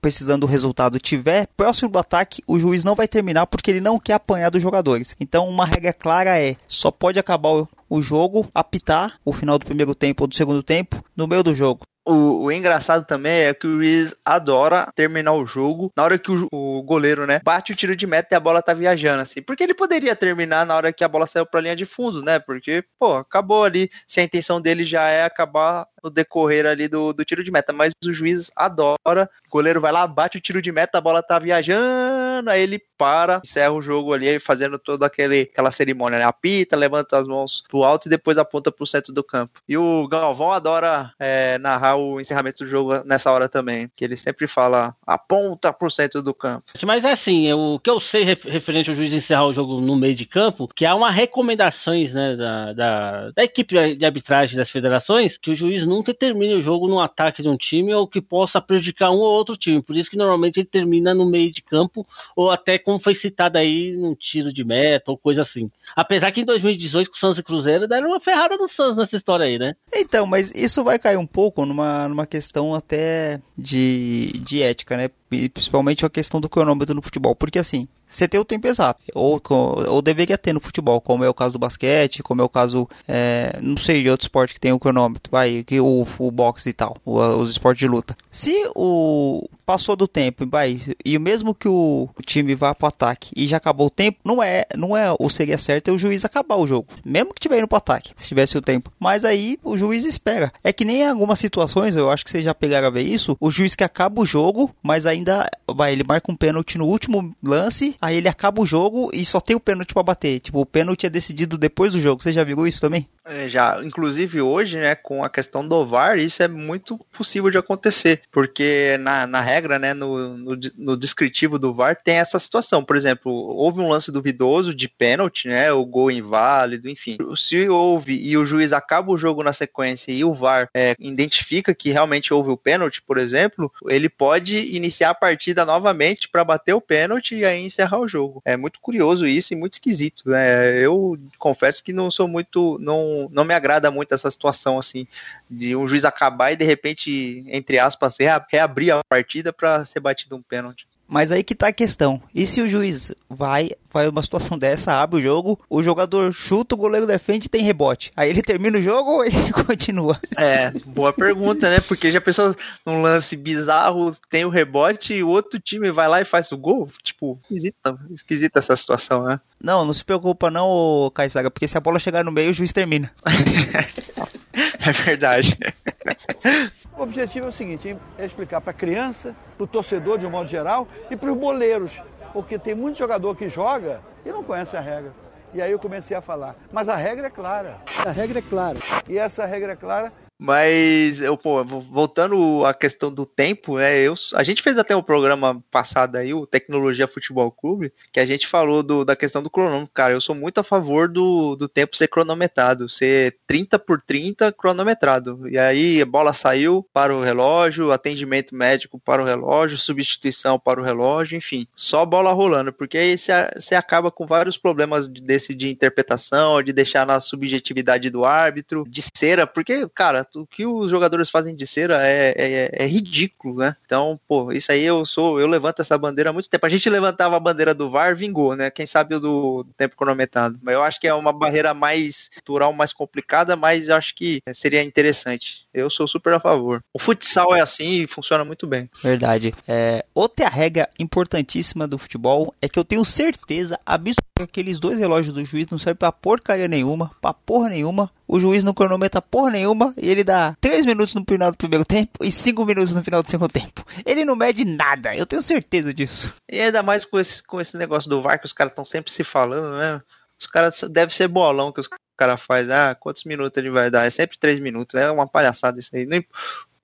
[0.00, 3.98] precisando do resultado estiver próximo do ataque, o juiz não vai terminar porque ele não
[3.98, 5.16] quer apanhar dos jogadores.
[5.18, 9.96] Então uma regra clara é, só pode acabar o jogo, apitar o final do primeiro
[9.96, 11.80] tempo ou do segundo tempo no meio do jogo.
[12.06, 16.30] O, o, engraçado também é que o Ruiz adora terminar o jogo na hora que
[16.30, 19.42] o, o, goleiro, né, bate o tiro de meta e a bola tá viajando, assim.
[19.42, 22.38] Porque ele poderia terminar na hora que a bola saiu pra linha de fundo, né?
[22.38, 23.90] Porque, pô, acabou ali.
[24.06, 27.72] Se a intenção dele já é acabar no decorrer ali do, do tiro de meta.
[27.72, 29.28] Mas o juiz adora.
[29.46, 32.09] O goleiro vai lá, bate o tiro de meta, a bola tá viajando,
[32.48, 36.24] aí ele para, encerra o jogo ali, fazendo toda aquela cerimônia, né?
[36.24, 39.60] Apita, levanta as mãos pro alto e depois aponta pro centro do campo.
[39.68, 44.16] E o Galvão adora é, narrar o encerramento do jogo nessa hora também, que ele
[44.16, 46.64] sempre fala aponta pro centro do campo.
[46.84, 50.14] Mas é assim, o que eu sei referente ao juiz encerrar o jogo no meio
[50.14, 55.36] de campo, que há uma recomendações né, da, da, da equipe de arbitragem das federações
[55.36, 58.60] que o juiz nunca termine o jogo no ataque de um time ou que possa
[58.60, 59.82] prejudicar um ou outro time.
[59.82, 63.58] Por isso que normalmente ele termina no meio de campo ou até como foi citado
[63.58, 65.70] aí num tiro de meta ou coisa assim.
[65.94, 69.16] Apesar que em 2018 com o Santos e Cruzeiro deram uma ferrada do Santos nessa
[69.16, 69.74] história aí, né?
[69.94, 75.08] Então, mas isso vai cair um pouco numa, numa questão até de, de ética, né?
[75.30, 77.34] E principalmente a questão do cronômetro no futebol.
[77.34, 79.40] Porque assim, você tem o tempo exato, ou,
[79.86, 82.88] ou deveria ter no futebol, como é o caso do basquete, como é o caso,
[83.06, 86.70] é, não sei, de outro esporte que tem o cronômetro, vai, que o, o boxe
[86.70, 88.16] e tal, os esportes de luta.
[88.28, 93.30] Se o passou do tempo, vai, e mesmo que o, time vá para o ataque
[93.36, 96.24] e já acabou o tempo, não é, não é o seria certo é o juiz
[96.24, 98.90] acabar o jogo, mesmo que tiver indo para ataque, se tivesse o tempo.
[98.98, 100.52] Mas aí o juiz espera.
[100.64, 103.36] É que nem em algumas situações, eu acho que vocês já pegaram a ver isso,
[103.38, 105.50] o juiz que acaba o jogo, mas ainda
[105.90, 109.54] ele marca um pênalti no último lance aí ele acaba o jogo e só tem
[109.54, 110.40] o pênalti para bater.
[110.40, 112.22] Tipo, o pênalti é decidido depois do jogo.
[112.22, 113.08] Você já viu isso também?
[113.30, 117.56] É, já, inclusive hoje, né, com a questão do VAR, isso é muito possível de
[117.56, 122.82] acontecer, porque na, na regra, né, no, no, no, descritivo do VAR tem essa situação,
[122.82, 128.20] por exemplo, houve um lance duvidoso de pênalti, né, o gol inválido, enfim, se houve
[128.20, 132.34] e o juiz acaba o jogo na sequência e o VAR é, identifica que realmente
[132.34, 137.36] houve o pênalti, por exemplo, ele pode iniciar a partida novamente para bater o pênalti
[137.36, 138.42] e aí encerrar o jogo.
[138.44, 143.19] É muito curioso isso e muito esquisito, né, eu confesso que não sou muito, não
[143.30, 145.06] não, me agrada muito essa situação, assim,
[145.50, 148.16] de um juiz acabar e de repente, entre aspas,
[148.50, 150.86] reabrir a partida para ser batido um pênalti.
[151.06, 152.22] Mas aí que tá a questão.
[152.32, 156.74] E se o juiz vai, faz uma situação dessa, abre o jogo, o jogador chuta,
[156.74, 158.12] o goleiro defende e tem rebote.
[158.16, 159.34] Aí ele termina o jogo ou ele
[159.66, 160.18] continua?
[160.36, 161.80] É, boa pergunta, né?
[161.80, 162.54] Porque já pensou
[162.86, 166.56] num lance bizarro, tem o rebote e o outro time vai lá e faz o
[166.56, 166.88] gol?
[167.02, 169.40] Tipo, esquisita, esquisita essa situação, né?
[169.62, 172.72] Não, não se preocupa não, Kaisaga, porque se a bola chegar no meio, o juiz
[172.72, 173.10] termina.
[174.80, 175.58] é verdade.
[177.00, 180.30] O objetivo é o seguinte, é explicar para a criança, para o torcedor de um
[180.30, 181.92] modo geral e para os boleiros,
[182.32, 185.12] porque tem muito jogador que joga e não conhece a regra.
[185.52, 187.78] E aí eu comecei a falar, mas a regra é clara.
[188.06, 188.78] A regra é clara.
[189.08, 193.98] E essa regra é clara mas, eu, pô, voltando à questão do tempo, né?
[193.98, 198.24] Eu, a gente fez até um programa passado aí, o Tecnologia Futebol Clube, que a
[198.24, 199.92] gente falou do, da questão do cronômetro.
[199.92, 204.50] Cara, eu sou muito a favor do, do tempo ser cronometrado, ser 30 por 30
[204.52, 205.46] cronometrado.
[205.46, 210.80] E aí a bola saiu para o relógio, atendimento médico para o relógio, substituição para
[210.80, 215.68] o relógio, enfim, só bola rolando, porque aí você acaba com vários problemas desse de
[215.68, 221.30] interpretação, de deixar na subjetividade do árbitro, de cera, porque, cara, o que os jogadores
[221.30, 223.76] fazem de cera é, é, é, ridículo, né?
[223.84, 226.66] Então, pô, isso aí eu sou, eu levanto essa bandeira há muito tempo.
[226.66, 228.70] A gente levantava a bandeira do VAR, vingou, né?
[228.70, 230.58] Quem sabe o do tempo cronometrado.
[230.62, 234.82] Mas eu acho que é uma barreira mais cultural, mais complicada, mas acho que seria
[234.82, 235.66] interessante.
[235.72, 236.82] Eu sou super a favor.
[236.92, 238.90] O futsal é assim e funciona muito bem.
[239.02, 239.54] Verdade.
[239.66, 245.34] É, outra regra importantíssima do futebol é que eu tenho certeza absoluta aqueles dois relógios
[245.34, 248.10] do juiz não servem pra porcaria nenhuma, pra porra nenhuma.
[248.26, 251.84] O juiz não cronometra porra nenhuma e ele dá 3 minutos no final do primeiro
[251.84, 253.84] tempo e 5 minutos no final do segundo tempo.
[254.06, 256.34] Ele não mede nada, eu tenho certeza disso.
[256.48, 259.12] E ainda mais com esse, com esse negócio do VAR que os caras estão sempre
[259.12, 260.00] se falando, né?
[260.38, 262.72] Os caras devem ser bolão que os caras fazem.
[262.72, 264.06] Ah, quantos minutos ele vai dar?
[264.06, 264.94] É sempre 3 minutos.
[264.94, 266.06] É uma palhaçada isso aí.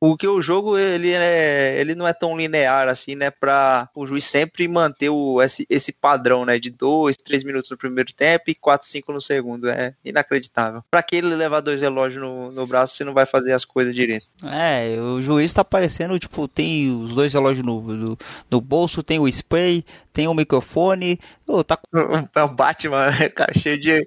[0.06, 3.30] Porque o jogo ele, é, ele não é tão linear assim, né?
[3.30, 6.58] Pra o juiz sempre manter o, esse, esse padrão, né?
[6.58, 9.68] De 2, 3 minutos no primeiro tempo e 4, 5 no segundo.
[9.68, 10.82] É inacreditável.
[10.90, 13.94] Pra que ele levar dois relógios no, no braço se não vai fazer as coisas
[13.94, 14.26] direito?
[14.44, 18.18] É, o juiz tá parecendo, tipo, tem os dois relógios no, no,
[18.50, 19.84] no bolso, tem o spray,
[20.16, 21.18] tem o microfone.
[21.46, 21.78] Oh, tá...
[22.34, 24.00] É o Batman, cara, cheio de,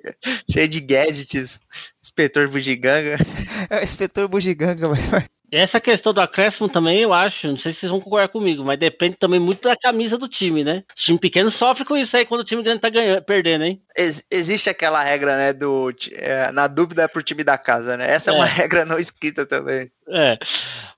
[0.50, 1.60] cheio de gadgets.
[2.04, 3.18] Inspetor Bugiganga.
[3.70, 5.08] É o inspetor Bugiganga, mas.
[5.52, 8.78] Essa questão do acréscimo também, eu acho, não sei se vocês vão concordar comigo, mas
[8.78, 10.84] depende também muito da camisa do time, né?
[10.92, 13.82] O time pequeno sofre com isso aí quando o time grande tá ganhando, perdendo, hein?
[13.98, 18.12] Ex existe aquela regra, né, do é, na dúvida é pro time da casa, né?
[18.12, 19.92] Essa é, é uma regra não escrita também.
[20.10, 20.38] É.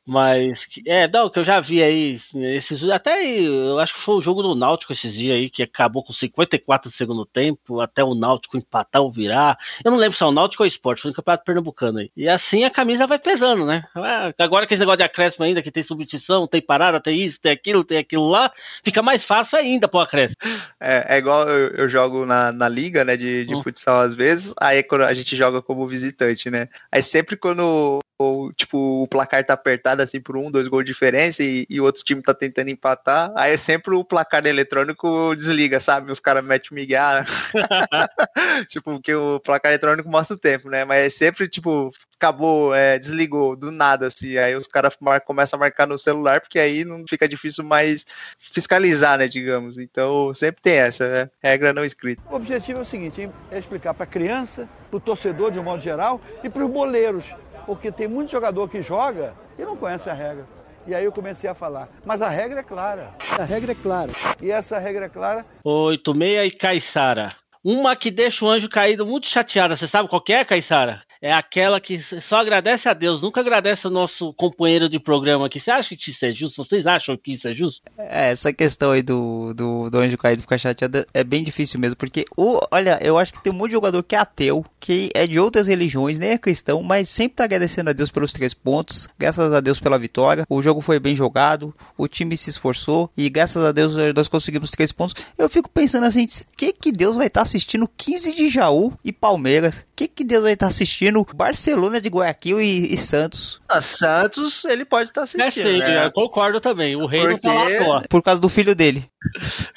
[0.06, 4.21] Mas, é, não, que eu já vi aí, esses, até eu acho que foi o
[4.21, 8.15] jogo do Náutico esses dias aí, que acabou com 54 do segundo tempo, até o
[8.15, 9.58] Náutico empatar ou virar.
[9.86, 12.12] Eu não lembro se é o Náutico ou o Esporte, foi no Campeonato Pernambucano aí.
[12.17, 13.84] E assim a camisa vai pesando, né?
[13.95, 17.39] Ah, agora que esse negócio de acréscimo ainda, que tem substituição, tem parada, tem isso,
[17.39, 18.52] tem aquilo, tem aquilo lá,
[18.84, 20.38] fica mais fácil ainda pro acréscimo.
[20.80, 23.62] É, é igual eu, eu, jogo na, na liga, né, de, de hum.
[23.62, 26.67] futsal às vezes, aí quando a gente joga como visitante, né?
[26.91, 30.91] Aí sempre quando ou tipo, o placar tá apertado assim por um, dois gols de
[30.91, 35.36] diferença e, e o outro time tá tentando empatar, aí é sempre o placar eletrônico
[35.36, 36.12] desliga, sabe?
[36.12, 37.23] Os caras metem o miguel.
[38.67, 40.86] tipo, porque o placar eletrônico mostra o tempo, né?
[40.86, 44.38] Mas é sempre, tipo, acabou, é, desligou do nada, assim.
[44.38, 48.05] Aí os caras começam a marcar no celular, porque aí não fica difícil mais
[48.38, 49.79] fiscalizar, né, digamos.
[49.79, 51.29] Então sempre tem essa, né?
[51.41, 52.21] Regra não escrita.
[52.29, 55.81] O objetivo é o seguinte: é explicar para criança, para o torcedor de um modo
[55.81, 57.25] geral e para os boleiros
[57.65, 60.45] porque tem muito jogador que joga e não conhece a regra.
[60.88, 63.13] E aí eu comecei a falar, mas a regra é clara.
[63.38, 64.12] A regra é clara.
[64.41, 65.45] E essa regra é clara.
[65.63, 67.36] 86 e Caissara.
[67.63, 69.78] Uma que deixa o anjo caído muito chateada.
[69.78, 71.04] Você sabe qual é, Caissara?
[71.21, 75.60] É aquela que só agradece a Deus, nunca agradece ao nosso companheiro de programa aqui.
[75.60, 76.65] Você acha que isso é justo?
[76.65, 77.84] Vocês acham que isso é justo?
[77.95, 81.95] É, essa questão aí do, do, do anjo caído ficar chateado é bem difícil mesmo,
[81.95, 85.12] porque, o, olha, eu acho que tem um monte de jogador que é ateu, que
[85.13, 88.55] é de outras religiões, nem é cristão, mas sempre tá agradecendo a Deus pelos três
[88.55, 93.12] pontos, graças a Deus pela vitória, o jogo foi bem jogado, o time se esforçou
[93.15, 95.13] e graças a Deus nós conseguimos três pontos.
[95.38, 96.25] Eu fico pensando assim,
[96.57, 99.86] que que Deus vai estar tá assistindo 15 de Jaú e Palmeiras?
[99.95, 103.62] Que que Deus vai estar tá assistindo assistindo Barcelona de Guayaquil e, e Santos.
[103.67, 105.67] A Santos, ele pode estar tá assistindo.
[105.67, 106.06] É, sim, né?
[106.06, 106.95] eu concordo também.
[106.95, 107.47] O rei porque...
[107.47, 109.04] não tá lá Por causa do filho dele.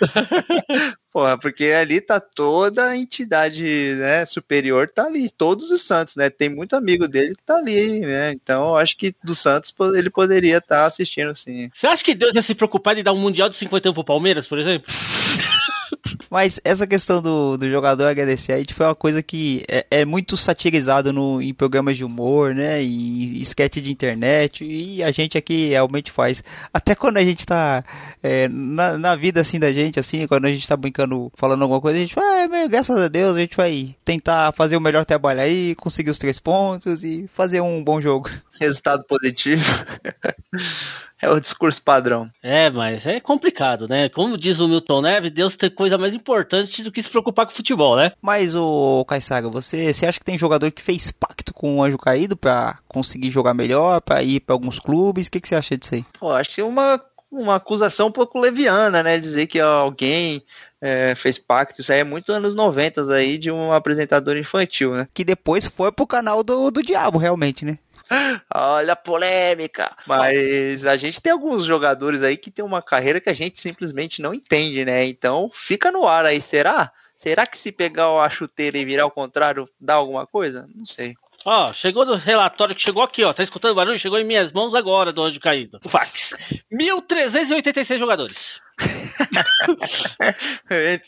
[1.12, 3.64] Porra, porque ali tá toda a entidade
[3.96, 6.28] né, superior, tá ali, todos os Santos, né?
[6.28, 8.32] Tem muito amigo dele que tá ali, né?
[8.32, 11.70] Então eu acho que do Santos ele poderia estar tá assistindo, sim.
[11.72, 14.46] Você acha que Deus ia se preocupar de dar um Mundial de 51 pro Palmeiras,
[14.46, 14.92] por exemplo?
[16.34, 20.36] Mas essa questão do, do jogador agradecer aí foi uma coisa que é, é muito
[20.36, 22.82] satirizado no, em programas de humor, né?
[22.82, 24.64] Em sketch de internet.
[24.64, 26.42] E a gente aqui realmente faz.
[26.72, 27.84] Até quando a gente tá
[28.20, 31.80] é, na, na vida assim da gente, assim, quando a gente tá brincando, falando alguma
[31.80, 35.04] coisa, a gente vai, ah, graças a Deus, a gente vai tentar fazer o melhor
[35.04, 38.28] trabalho aí, conseguir os três pontos e fazer um bom jogo.
[38.58, 39.62] Resultado positivo.
[41.24, 42.30] É o discurso padrão.
[42.42, 44.10] É, mas é complicado, né?
[44.10, 47.52] Como diz o Milton Neves, Deus tem coisa mais importante do que se preocupar com
[47.52, 48.12] o futebol, né?
[48.20, 51.96] Mas, o Caissaga, você, você acha que tem jogador que fez pacto com o Anjo
[51.96, 55.28] Caído para conseguir jogar melhor, para ir para alguns clubes?
[55.28, 56.04] O que, que você acha disso aí?
[56.20, 57.00] Pô, acho que é uma,
[57.32, 59.18] uma acusação um pouco leviana, né?
[59.18, 60.42] Dizer que alguém
[60.78, 65.08] é, fez pacto, isso aí é muito anos 90 aí de um apresentador infantil, né?
[65.14, 67.78] Que depois foi pro canal do, do diabo, realmente, né?
[68.54, 69.94] Olha a polêmica.
[70.06, 74.20] Mas a gente tem alguns jogadores aí que tem uma carreira que a gente simplesmente
[74.20, 75.04] não entende, né?
[75.04, 76.92] Então fica no ar aí, será?
[77.16, 80.68] Será que se pegar a chuteira e virar ao contrário dá alguma coisa?
[80.74, 81.14] Não sei.
[81.44, 83.32] Ó, chegou no relatório que chegou aqui, ó.
[83.32, 83.98] Tá escutando o barulho?
[83.98, 85.78] Chegou em minhas mãos agora do anjo caído.
[85.84, 86.30] O fax.
[86.72, 88.36] 1.386 jogadores.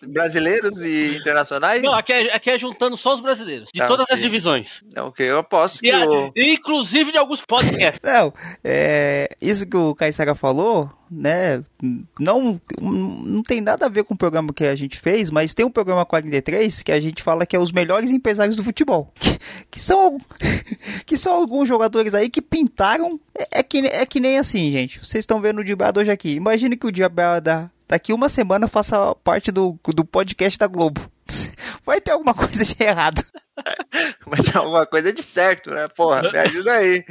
[0.09, 1.83] Brasileiros e internacionais?
[1.83, 4.83] Não, aqui é, aqui é juntando só os brasileiros, de todas as divisões.
[4.97, 5.89] Ok, eu posso que.
[5.89, 6.33] Eu...
[6.37, 8.01] Inclusive de alguns podcasts.
[8.05, 11.63] Não, é, isso que o Caissaga falou, né?
[12.19, 15.65] Não, não tem nada a ver com o programa que a gente fez, mas tem
[15.65, 19.13] um programa 43 que a gente fala que é os melhores empresários do futebol.
[19.27, 20.19] Que, que são,
[21.05, 23.21] que são alguns jogadores aí que pintaram.
[23.39, 24.99] É, é, que, é que nem assim, gente.
[24.99, 26.35] Vocês estão vendo o Diabado hoje aqui.
[26.35, 31.01] Imagine que o Diabado daqui uma semana faça parte do, do podcast da Globo.
[31.85, 33.23] Vai ter alguma coisa de errado.
[34.27, 35.89] Vai ter alguma coisa de certo, né?
[35.89, 37.05] Porra, me ajuda aí.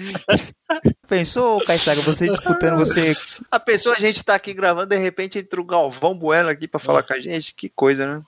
[1.08, 3.16] Pensou, Caissaga, você disputando, você.
[3.52, 6.80] A pessoa, a gente tá aqui gravando, de repente entra o Galvão Bueno aqui pra
[6.80, 7.54] falar com a gente.
[7.54, 8.24] Que coisa, né?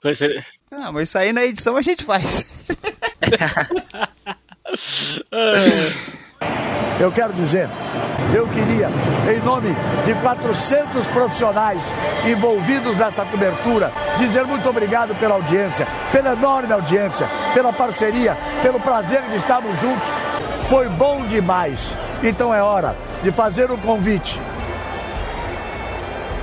[0.70, 2.68] Ah, mas isso aí na edição a gente faz.
[5.32, 6.18] é.
[7.00, 7.68] Eu quero dizer,
[8.34, 8.90] eu queria,
[9.32, 9.74] em nome
[10.04, 11.80] de 400 profissionais
[12.26, 19.22] envolvidos nessa cobertura, dizer muito obrigado pela audiência, pela enorme audiência, pela parceria, pelo prazer
[19.30, 20.08] de estarmos juntos.
[20.68, 21.96] Foi bom demais.
[22.22, 24.38] Então é hora de fazer um convite.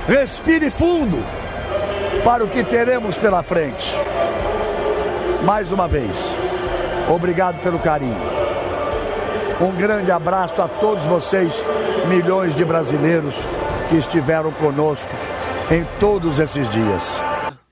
[0.08, 1.22] Respire fundo
[2.24, 3.94] para o que teremos pela frente.
[5.44, 6.34] Mais uma vez,
[7.08, 8.45] obrigado pelo carinho.
[9.58, 11.64] Um grande abraço a todos vocês,
[12.08, 13.36] milhões de brasileiros
[13.88, 15.10] que estiveram conosco
[15.70, 17.14] em todos esses dias.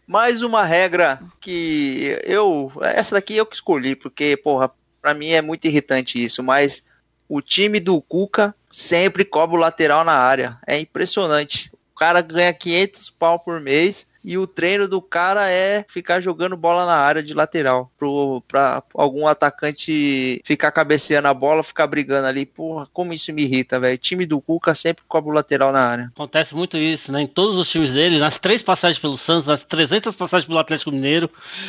[0.06, 2.72] Mais uma regra que eu.
[2.80, 4.70] Essa daqui eu que escolhi, porque, porra,
[5.02, 6.82] pra mim é muito irritante isso, mas
[7.28, 10.56] o time do Cuca sempre cobra o lateral na área.
[10.66, 11.70] É impressionante.
[11.94, 16.56] O cara ganha 500 pau por mês e o treino do cara é ficar jogando
[16.56, 22.26] bola na área de lateral pro, pra algum atacante ficar cabeceando a bola, ficar brigando
[22.26, 22.46] ali.
[22.46, 23.98] Porra, como isso me irrita, velho.
[23.98, 26.10] Time do Cuca sempre cobra o lateral na área.
[26.14, 27.20] Acontece muito isso, né?
[27.22, 30.90] Em todos os times dele, nas três passagens pelo Santos, nas 300 passagens pelo Atlético
[30.90, 31.28] Mineiro,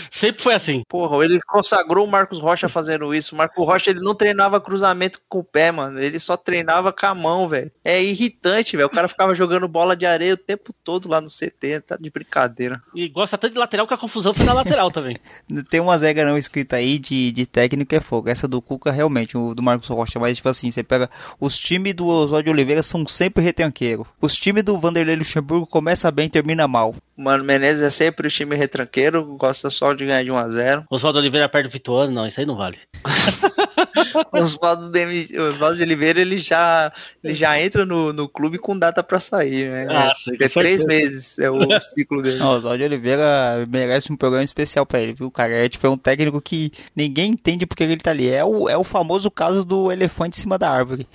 [0.10, 0.84] sempre foi assim.
[0.88, 3.36] Porra, ele consagrou o Marcos Rocha fazendo isso.
[3.36, 6.00] O Marcos Rocha, ele não treinava cruzamento com o pé, mano.
[6.00, 7.72] Ele só treinava com a mão, velho.
[7.84, 8.88] É irritante, velho.
[8.88, 12.10] O cara ficava jogando bola de areia o tempo todo lá no CT, tá de
[12.10, 12.82] brincadeira brincadeira.
[12.94, 15.16] E gosta tanto de lateral que a confusão foi na lateral também.
[15.70, 18.30] Tem umas regras não escritas aí de, de técnico é fogo.
[18.30, 20.20] Essa do Cuca, realmente, o do Marcos Rocha.
[20.20, 21.10] Mas, tipo assim, você pega.
[21.40, 24.06] Os times do Oswaldo Oliveira são sempre retranqueiro.
[24.22, 26.96] Os times do Vanderlei Luxemburgo começa bem termina mal.
[27.18, 30.86] Mano Menezes é sempre o time retranqueiro, gosta só de ganhar de 1 a 0
[30.90, 32.78] Oswaldo Oliveira perto do Vituano, não, isso aí não vale.
[34.34, 36.92] Oswaldo de, Oswaldo de Oliveira, ele já,
[37.24, 39.88] ele já entra no, no clube com data pra sair, né?
[39.90, 42.35] Ah, é, é três meses, é o ciclo dele.
[42.38, 45.54] Não, Oswaldo de Oliveira merece um programa especial pra ele, viu, cara?
[45.54, 48.30] É tipo, é um técnico que ninguém entende porque ele tá ali.
[48.30, 51.08] É o, é o famoso caso do elefante em cima da árvore.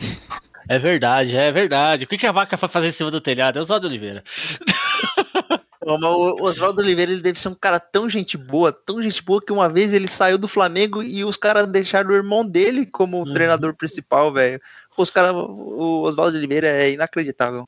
[0.68, 2.04] É verdade, é verdade.
[2.04, 3.58] O que, que a vaca foi fazer em cima do telhado?
[3.58, 4.22] É o Oswaldo Oliveira.
[5.82, 9.50] O Oswaldo Oliveira ele deve ser um cara tão gente boa, tão gente boa, que
[9.50, 13.32] uma vez ele saiu do Flamengo e os caras deixaram o irmão dele como uhum.
[13.32, 14.60] treinador principal, velho.
[14.96, 17.66] Os caras, o Oswaldo Oliveira é inacreditável.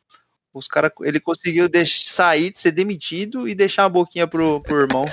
[0.55, 5.07] Os cara, ele conseguiu deixar, sair, ser demitido e deixar uma boquinha pro, pro irmão.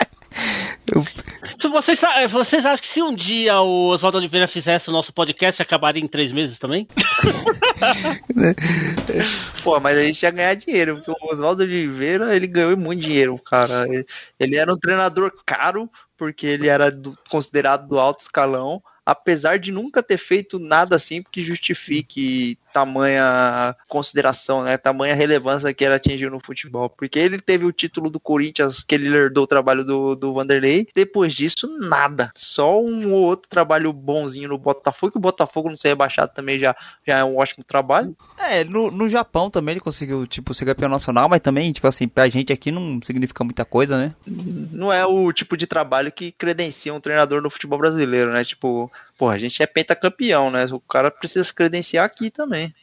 [1.59, 1.99] Se vocês,
[2.29, 6.07] vocês acham que se um dia o Oswaldo Oliveira fizesse o nosso podcast, acabaria em
[6.07, 6.87] três meses também?
[9.63, 13.39] Pô, mas a gente ia ganhar dinheiro, porque o Oswaldo Oliveira, ele ganhou muito dinheiro,
[13.39, 13.87] cara.
[13.87, 14.05] Ele,
[14.39, 19.71] ele era um treinador caro, porque ele era do, considerado do alto escalão, apesar de
[19.71, 26.29] nunca ter feito nada assim que justifique tamanha consideração, né, tamanha relevância que ele atingiu
[26.29, 30.15] no futebol, porque ele teve o título do Corinthians, que ele herdou o trabalho do,
[30.15, 35.21] do Vanderlei, depois disso, nada, só um ou outro trabalho bonzinho no Botafogo, que o
[35.21, 38.15] Botafogo não ser rebaixado também já, já é um ótimo trabalho.
[38.37, 42.07] É, no, no Japão também ele conseguiu, tipo, ser campeão nacional, mas também, tipo assim,
[42.07, 44.13] pra gente aqui não significa muita coisa, né?
[44.27, 48.91] Não é o tipo de trabalho que credencia um treinador no futebol brasileiro, né, tipo,
[49.17, 50.65] pô, a gente é pentacampeão, né?
[50.71, 52.73] O cara precisa se credenciar aqui também.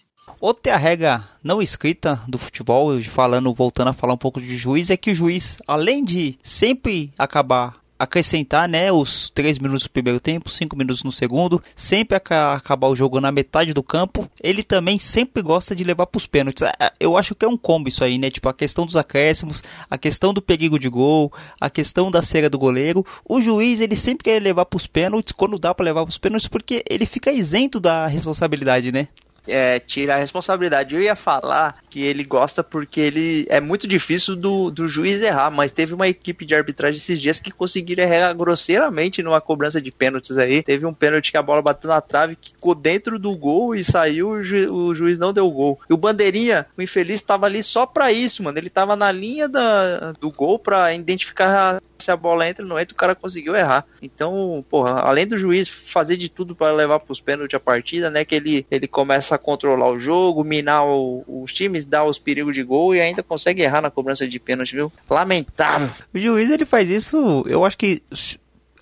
[0.41, 4.97] Outra regra não escrita do futebol, falando, voltando a falar um pouco de juiz, é
[4.97, 10.51] que o juiz, além de sempre acabar acrescentar né, os 3 minutos do primeiro tempo,
[10.51, 15.43] 5 minutos no segundo, sempre acabar o jogo na metade do campo, ele também sempre
[15.43, 16.63] gosta de levar para os pênaltis.
[16.63, 18.31] É, é, eu acho que é um combo isso aí, né?
[18.31, 22.51] Tipo, a questão dos acréscimos, a questão do perigo de gol, a questão da cera
[22.51, 23.05] do goleiro.
[23.25, 26.19] O juiz, ele sempre quer levar para os pênaltis, quando dá para levar para os
[26.19, 29.09] pênaltis, porque ele fica isento da responsabilidade, né?
[29.49, 30.95] É, tira a responsabilidade.
[30.95, 35.51] Eu ia falar que ele gosta porque ele é muito difícil do, do juiz errar,
[35.51, 39.91] mas teve uma equipe de arbitragem esses dias que conseguiram errar grosseiramente numa cobrança de
[39.91, 40.63] pênaltis aí.
[40.63, 44.31] Teve um pênalti que a bola bateu na trave, ficou dentro do gol e saiu,
[44.31, 45.79] o, ju, o juiz não deu gol.
[45.89, 48.59] E o Bandeirinha, o infeliz, estava ali só pra isso, mano.
[48.59, 52.79] Ele tava na linha da, do gol pra identificar se a bola entra ou não
[52.79, 53.85] entra, o cara conseguiu errar.
[54.03, 58.25] Então, porra, além do juiz fazer de tudo para levar pros pênaltis a partida, né?
[58.25, 62.55] Que ele, ele começa a controlar o jogo, minar o, os times, dar os perigos
[62.55, 64.93] de gol e ainda consegue errar na cobrança de pênalti, viu?
[65.09, 65.91] Lamentável.
[66.13, 68.03] O juiz ele faz isso, eu acho que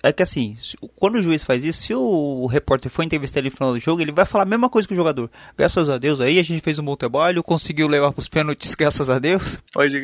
[0.05, 0.55] é que assim,
[0.97, 4.03] quando o juiz faz isso, se o repórter for entrevistar ele no final do jogo,
[4.03, 5.31] ele vai falar a mesma coisa que o jogador.
[5.57, 9.09] Graças a Deus aí a gente fez um bom trabalho, conseguiu levar pros pênaltis, graças
[9.09, 9.57] a Deus.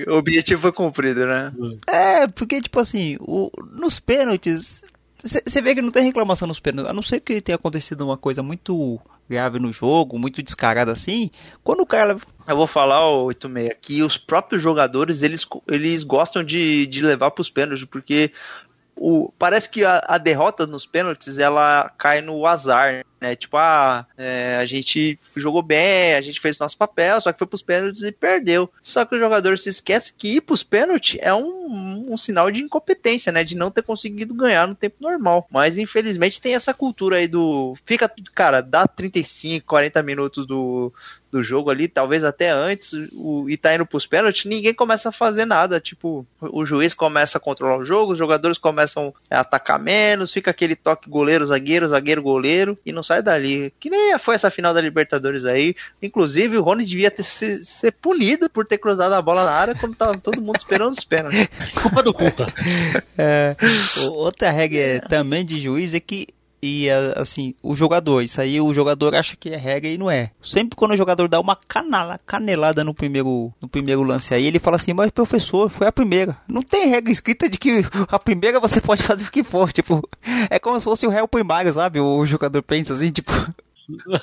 [0.08, 1.54] O objetivo foi cumprido, né?
[1.86, 4.82] É, porque tipo assim, o, nos pênaltis,
[5.24, 8.18] você vê que não tem reclamação nos pênaltis, a não ser que tenha acontecido uma
[8.18, 11.30] coisa muito grave no jogo, muito descarada assim,
[11.64, 16.44] quando o cara eu vou falar, o 86, que os próprios jogadores, eles, eles gostam
[16.44, 18.32] de, de levar para os pênaltis, porque
[18.96, 23.06] o, parece que a, a, derrota nos pênaltis ela cai no azar.
[23.22, 23.36] Né?
[23.36, 27.46] Tipo, ah, é, a gente jogou bem, a gente fez nosso papel, só que foi
[27.46, 28.70] pros pênaltis e perdeu.
[28.82, 32.64] Só que o jogador se esquece que ir pros pênaltis é um, um sinal de
[32.64, 33.44] incompetência, né?
[33.44, 35.48] De não ter conseguido ganhar no tempo normal.
[35.52, 37.76] Mas infelizmente tem essa cultura aí do.
[37.86, 40.92] Fica, cara, dá 35, 40 minutos do,
[41.32, 45.12] do jogo ali, talvez até antes, o, e tá indo pros pênaltis, ninguém começa a
[45.14, 45.80] fazer nada.
[45.80, 50.52] Tipo, o juiz começa a controlar o jogo, os jogadores começam a atacar menos, fica
[50.52, 53.74] aquele toque goleiro, zagueiro, zagueiro, goleiro, e não sai dali.
[53.80, 55.76] Que nem foi essa final da Libertadores aí.
[56.02, 59.76] Inclusive, o Rony devia ter ser, ser punido por ter cruzado a bola na área
[59.76, 61.50] quando tava todo mundo esperando os pênaltis.
[61.82, 62.48] Culpa do Cuca.
[63.18, 63.56] É,
[64.08, 66.28] outra regra também de juiz é que
[66.62, 70.30] e assim, o jogador, isso aí o jogador acha que é regra e não é.
[70.42, 74.60] Sempre quando o jogador dá uma canala, canelada no primeiro, no primeiro lance aí, ele
[74.60, 76.38] fala assim: Mas professor, foi a primeira.
[76.48, 79.72] Não tem regra escrita de que a primeira você pode fazer o que for.
[79.74, 80.08] Tipo,
[80.50, 82.00] é como se fosse o réu primário, sabe?
[82.00, 83.32] O jogador pensa assim, tipo.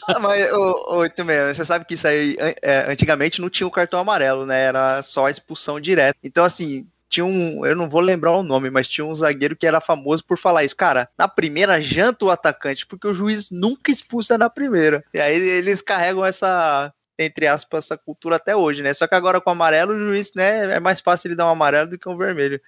[0.06, 4.00] Ah, mas, ô, também, você sabe que isso aí, é, antigamente não tinha o cartão
[4.00, 4.62] amarelo, né?
[4.62, 6.16] Era só a expulsão direta.
[6.24, 9.66] Então, assim, tinha um, eu não vou lembrar o nome, mas tinha um zagueiro que
[9.66, 10.76] era famoso por falar isso.
[10.76, 15.02] Cara, na primeira janta o atacante, porque o juiz nunca expulsa na primeira.
[15.12, 18.92] E aí eles carregam essa, entre aspas, essa cultura até hoje, né?
[18.92, 21.50] Só que agora com o amarelo, o juiz, né, é mais fácil ele dar um
[21.50, 22.60] amarelo do que um vermelho.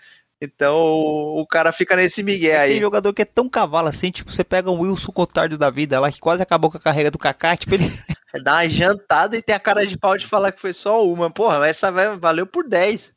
[0.43, 2.73] Então o cara fica nesse migué aí.
[2.73, 6.01] Tem jogador que é tão cavalo assim, tipo, você pega um Wilson Cotardo da vida
[6.01, 7.85] lá, que quase acabou com a carreira do Kaká, tipo, ele...
[8.43, 11.29] Dá uma jantada e tem a cara de pau de falar que foi só uma.
[11.31, 13.13] Porra, essa valeu por 10.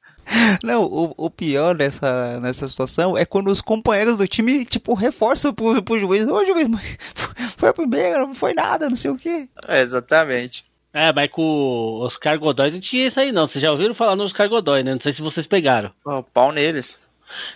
[0.64, 5.54] Não, o, o, pior nessa, nessa situação é quando os companheiros do time, tipo, reforçam
[5.54, 6.28] pro, pro juiz.
[6.28, 6.68] Ô, juiz,
[7.58, 9.48] foi a primeira, não foi nada, não sei o quê.
[9.68, 10.66] É, exatamente.
[10.94, 13.48] É, mas com o Oscar Godoy não tinha isso aí não.
[13.48, 14.94] Vocês já ouviram falar no Oscar Godoy, né?
[14.94, 15.92] Não sei se vocês pegaram.
[16.06, 17.00] O pau neles.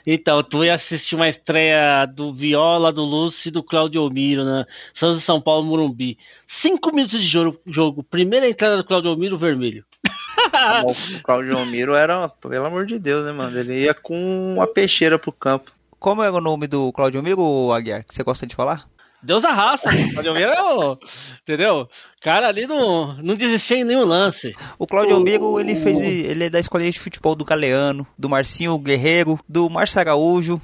[0.06, 4.66] Então, tu ia assistir uma estreia do Viola, do Lúcio e do Claudio Miro, né?
[4.94, 6.18] Santos São Paulo, Morumbi.
[6.48, 8.04] Cinco minutos de jogo, jogo.
[8.04, 9.86] Primeira entrada do Claudio Miro, vermelho.
[10.86, 13.58] o Claudio Miro era, pelo amor de Deus, né, mano?
[13.58, 15.72] Ele ia com uma peixeira pro campo.
[16.00, 18.88] Como é o nome do Claudio Miro, Aguiar, que você gosta de falar?
[19.22, 20.98] Deus a raça, Claudio Miro é o,
[21.42, 21.90] entendeu?
[22.22, 24.56] Cara ali não, não desistia em nenhum lance.
[24.78, 28.78] O Claudio Miro, ele fez, ele é da escolinha de futebol do Galeano, do Marcinho
[28.78, 30.62] Guerreiro, do Márcio Araújo,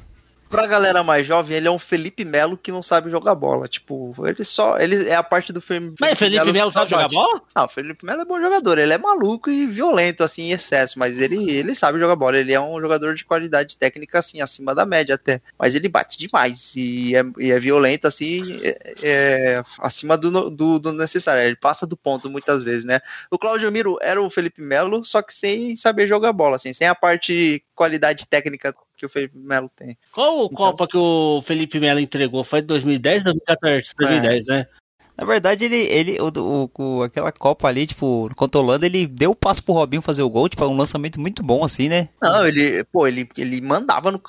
[0.53, 3.67] pra galera mais jovem, ele é um Felipe Melo que não sabe jogar bola.
[3.67, 4.77] Tipo, ele só.
[4.77, 7.41] Ele é a parte do Felipe Mas Felipe Melo sabe jogar bola?
[7.55, 8.77] Não, o Felipe Melo é bom jogador.
[8.77, 10.99] Ele é maluco e violento, assim, em excesso.
[10.99, 12.37] Mas ele, ele sabe jogar bola.
[12.37, 15.41] Ele é um jogador de qualidade técnica, assim, acima da média até.
[15.57, 16.75] Mas ele bate demais.
[16.75, 21.41] E é, e é violento, assim, é, é, acima do, do, do, necessário.
[21.41, 22.99] Ele passa do ponto muitas vezes, né?
[23.31, 26.87] O Claudio Miro era o Felipe Melo, só que sem saber jogar bola, assim, sem
[26.87, 29.97] a parte qualidade técnica que o Felipe Melo tem.
[30.13, 32.43] Qual então, Copa que o Felipe Melo entregou?
[32.43, 33.93] Foi 2010 2014?
[33.99, 34.51] 2010, é.
[34.51, 34.67] né?
[35.15, 39.31] Na verdade, ele, ele o, o, aquela Copa ali, tipo, contra a Holanda, ele deu
[39.31, 42.09] o passo pro Robinho fazer o gol, tipo, é um lançamento muito bom, assim, né?
[42.21, 44.21] Não, ele, pô, ele, ele mandava no,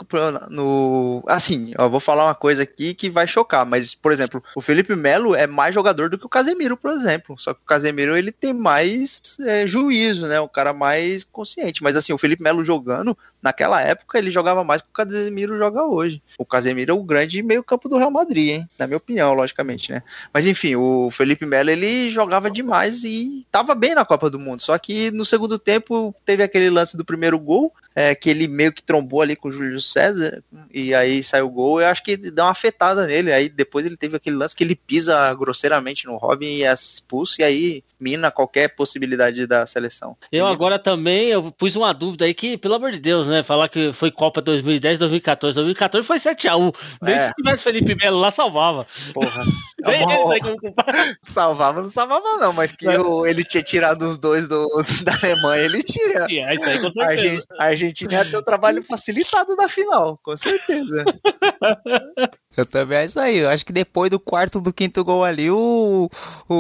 [0.51, 1.25] no.
[1.27, 4.95] Assim, eu vou falar uma coisa aqui que vai chocar, mas, por exemplo, o Felipe
[4.95, 7.37] Melo é mais jogador do que o Casemiro, por exemplo.
[7.39, 10.41] Só que o Casemiro, ele tem mais é, juízo, né?
[10.41, 11.83] Um cara mais consciente.
[11.83, 15.83] Mas, assim, o Felipe Melo jogando, naquela época, ele jogava mais que o Casemiro joga
[15.85, 16.23] hoje.
[16.39, 18.69] O Casemiro é o grande meio-campo do Real Madrid, hein?
[18.79, 20.03] Na minha opinião, logicamente, né?
[20.33, 24.63] Mas, enfim, o Felipe Melo ele jogava demais e estava bem na Copa do Mundo.
[24.63, 28.73] Só que no segundo tempo teve aquele lance do primeiro gol é, que ele meio
[28.73, 31.81] que trombou ali com o Júlio César e aí saiu o gol.
[31.81, 33.33] Eu acho que dá uma afetada nele.
[33.33, 37.41] Aí depois ele teve aquele lance que ele pisa grosseiramente no Robin e é expulso,
[37.41, 40.17] e aí mina qualquer possibilidade da seleção.
[40.33, 43.43] Eu agora também eu pus uma dúvida aí que, pelo amor de Deus, né?
[43.45, 45.55] Falar que foi Copa 2010, 2014.
[45.55, 46.75] 2014 foi 7x1.
[47.01, 47.29] Nem é.
[47.29, 48.87] se tivesse Felipe Melo lá, salvava.
[49.13, 49.45] Porra.
[51.25, 54.67] salvava, não salvava, não, mas que o, ele tinha tirado os dois do,
[55.05, 56.27] da Alemanha, ele tinha.
[56.29, 60.19] É, isso aí, com a, gente, a Argentina ia ter o trabalho facilitado na final,
[60.23, 61.05] com certeza.
[62.57, 63.39] Eu também é isso aí.
[63.39, 66.09] Eu acho que depois do quarto do quinto gol ali, o,
[66.49, 66.55] o,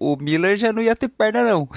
[0.00, 1.68] o, o Miller já não ia ter perna, não.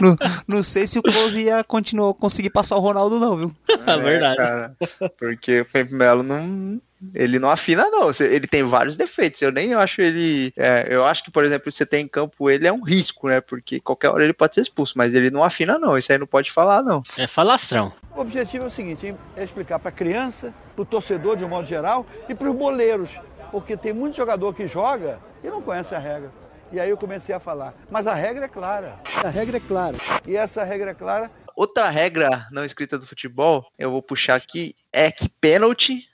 [0.00, 0.16] não,
[0.48, 3.56] não, sei se o Close ia continuar conseguir passar o Ronaldo, não, viu?
[3.68, 4.36] É, verdade.
[4.36, 4.76] Cara,
[5.18, 6.80] porque o Felipe Melo não,
[7.14, 8.10] ele não afina, não.
[8.20, 9.42] Ele tem vários defeitos.
[9.42, 10.52] Eu nem acho ele.
[10.56, 13.40] É, eu acho que, por exemplo, você tem em campo ele é um risco, né?
[13.40, 15.96] Porque qualquer hora ele pode ser expulso, mas ele não afina, não.
[15.98, 17.02] Isso aí não pode falar, não.
[17.18, 17.92] É falastrão.
[18.14, 21.48] O objetivo é o seguinte: é explicar para a criança, para o torcedor de um
[21.48, 23.18] modo geral e para os boleiros.
[23.50, 26.30] Porque tem muito jogador que joga e não conhece a regra.
[26.72, 27.74] E aí eu comecei a falar.
[27.90, 28.98] Mas a regra é clara.
[29.22, 29.98] A regra é clara.
[30.26, 34.74] E essa regra é clara outra regra não escrita do futebol, eu vou puxar aqui,
[34.92, 36.06] é que pênalti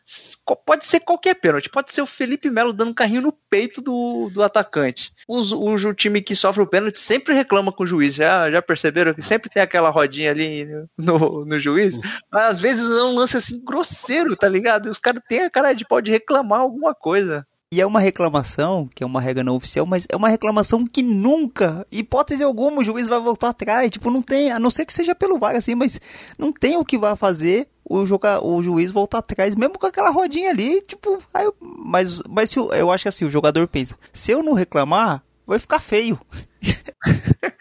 [0.64, 4.42] pode ser qualquer pênalti, pode ser o Felipe Melo dando carrinho no peito do, do
[4.42, 5.12] atacante.
[5.26, 9.12] O, o, time que sofre o pênalti sempre reclama com o juiz, já, já perceberam
[9.12, 10.66] que sempre tem aquela rodinha ali
[10.96, 11.98] no, no juiz?
[12.32, 14.88] Mas às vezes é um lance assim grosseiro, tá ligado?
[14.88, 17.46] E os caras têm a cara de pode reclamar alguma coisa.
[17.70, 21.02] E é uma reclamação, que é uma regra não oficial, mas é uma reclamação que
[21.02, 23.90] nunca, hipótese alguma, o juiz vai voltar atrás.
[23.90, 26.00] Tipo, não tem, a não ser que seja pelo VAR, assim, mas
[26.38, 30.10] não tem o que vai fazer o, joga, o juiz voltar atrás, mesmo com aquela
[30.10, 34.32] rodinha ali, tipo, aí, mas, mas eu, eu acho que assim, o jogador pensa, se
[34.32, 36.18] eu não reclamar, vai ficar feio.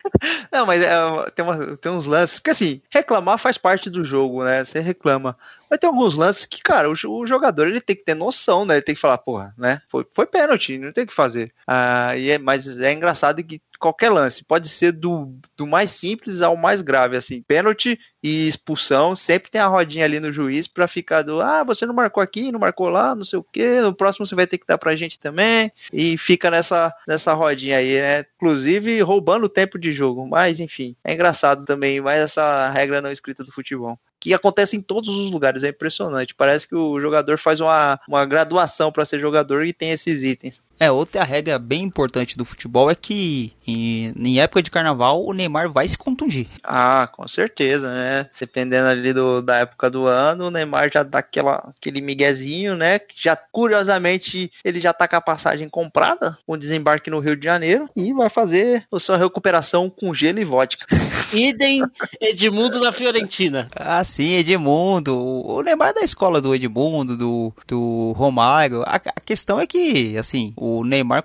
[0.52, 0.96] Não, mas é,
[1.36, 2.40] tem, uma, tem uns lances.
[2.40, 4.64] Porque assim, reclamar faz parte do jogo, né?
[4.64, 5.38] Você reclama.
[5.70, 8.76] Mas tem alguns lances que, cara, o, o, jogador ele tem que ter noção, né?
[8.76, 9.82] Ele tem que falar, porra, né?
[9.90, 11.52] Foi, foi pênalti, não tem o que fazer.
[11.66, 16.42] Ah, e é, mas é engraçado que qualquer lance, pode ser do, do mais simples
[16.42, 20.88] ao mais grave, assim, pênalti e expulsão, sempre tem a rodinha ali no juiz para
[20.88, 23.94] ficar do, ah, você não marcou aqui, não marcou lá, não sei o que, no
[23.94, 28.02] próximo você vai ter que dar pra gente também, e fica nessa, nessa rodinha aí,
[28.02, 33.02] né, inclusive roubando o tempo de jogo, mas enfim, é engraçado também, mas essa regra
[33.02, 36.36] não escrita do futebol que acontece em todos os lugares, é impressionante.
[36.36, 40.62] Parece que o jogador faz uma, uma graduação para ser jogador e tem esses itens.
[40.80, 45.34] É, outra regra bem importante do futebol é que em, em, época de carnaval o
[45.34, 46.48] Neymar vai se contundir.
[46.64, 48.30] Ah, com certeza, né?
[48.40, 53.00] Dependendo ali do, da época do ano, o Neymar já dá aquela, aquele miguezinho, né?
[53.16, 57.90] Já curiosamente ele já tá com a passagem comprada, com desembarque no Rio de Janeiro
[57.96, 60.86] e vai fazer a sua recuperação com gelo e vodka.
[61.34, 61.82] Idem
[62.22, 63.68] Edmundo na Fiorentina.
[63.76, 65.16] Ah, sim, Edmundo.
[65.16, 68.82] O Neymar é da escola do Edmundo, do, do Romário.
[68.84, 71.24] A, a questão é que, assim, o Neymar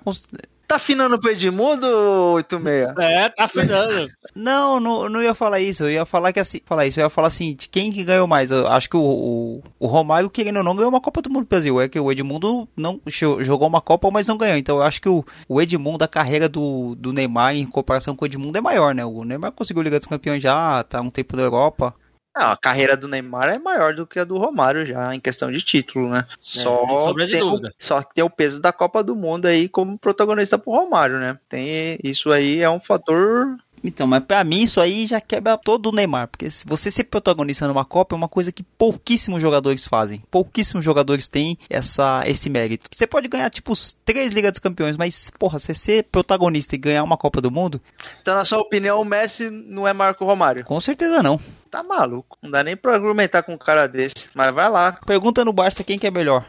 [0.73, 1.85] Tá afinando pro Edmundo,
[2.33, 2.97] 86?
[2.97, 4.07] É, tá afinando.
[4.33, 5.83] não, não, não ia falar isso.
[5.83, 6.99] Eu ia falar que assim, falar isso.
[6.99, 8.49] Eu ia falar assim, de quem que ganhou mais.
[8.49, 11.45] Eu acho que o, o, o Romário, querendo ou não, ganhou uma Copa do Mundo
[11.45, 11.79] do Brasil.
[11.79, 12.99] É que o Edmundo não
[13.41, 14.57] jogou uma Copa, mas não ganhou.
[14.57, 18.23] Então eu acho que o, o Edmundo, a carreira do, do Neymar em comparação com
[18.23, 19.05] o Edmundo é maior, né?
[19.05, 21.93] O Neymar conseguiu Liga dos Campeões já, tá um tempo na Europa.
[22.35, 25.51] Não, a carreira do Neymar é maior do que a do Romário já, em questão
[25.51, 26.25] de título, né?
[26.27, 29.99] É, só, tem o, só que tem o peso da Copa do Mundo aí como
[29.99, 31.37] protagonista pro Romário, né?
[31.47, 35.89] Tem, isso aí é um fator então, mas pra mim isso aí já quebra todo
[35.89, 36.27] o Neymar.
[36.27, 40.23] Porque se você ser protagonista numa Copa é uma coisa que pouquíssimos jogadores fazem.
[40.31, 42.87] Pouquíssimos jogadores têm essa, esse mérito.
[42.91, 43.73] Você pode ganhar, tipo,
[44.05, 47.81] três Ligas dos Campeões, mas, porra, você ser protagonista e ganhar uma Copa do Mundo.
[48.21, 50.63] Então, na sua opinião, o Messi não é Marco Romário?
[50.63, 51.39] Com certeza não.
[51.69, 52.37] Tá maluco.
[52.41, 54.29] Não dá nem pra argumentar com um cara desse.
[54.33, 54.93] Mas vai lá.
[55.05, 56.45] Pergunta no Barça quem que é melhor.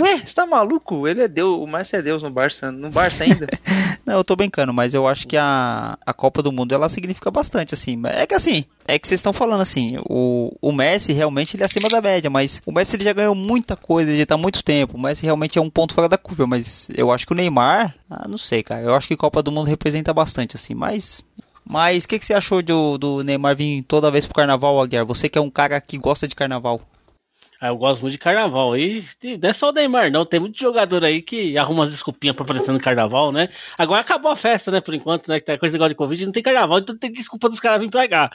[0.00, 1.08] Ué, você tá maluco?
[1.08, 3.46] Ele é Deus, o Messi é Deus no Barça, no Barça ainda.
[4.04, 7.30] Não, eu tô brincando, mas eu acho que a, a Copa do Mundo ela significa
[7.30, 8.00] bastante, assim.
[8.04, 11.66] É que assim, é que vocês estão falando assim, o, o Messi realmente ele é
[11.66, 14.62] acima da média, mas o Messi ele já ganhou muita coisa, ele tá há muito
[14.62, 14.98] tempo.
[14.98, 17.96] O Messi realmente é um ponto fora da curva, mas eu acho que o Neymar,
[18.10, 18.82] ah, não sei, cara.
[18.82, 21.24] Eu acho que Copa do Mundo representa bastante, assim, mas.
[21.68, 25.04] Mas o que, que você achou do, do Neymar vir toda vez pro carnaval, Aguiar?
[25.04, 26.80] Você que é um cara que gosta de carnaval.
[27.60, 28.76] Ah, eu gosto muito de carnaval.
[28.76, 29.04] E
[29.40, 30.26] não é só o Neymar, não.
[30.26, 33.48] Tem muito jogador aí que arruma umas desculpinhas pra aparecer no carnaval, né?
[33.78, 34.80] Agora acabou a festa, né?
[34.80, 35.40] Por enquanto, né?
[35.40, 37.90] Que tá coisa igual de Covid, não tem carnaval, então tem desculpa dos caras virem
[37.90, 38.30] pra cá.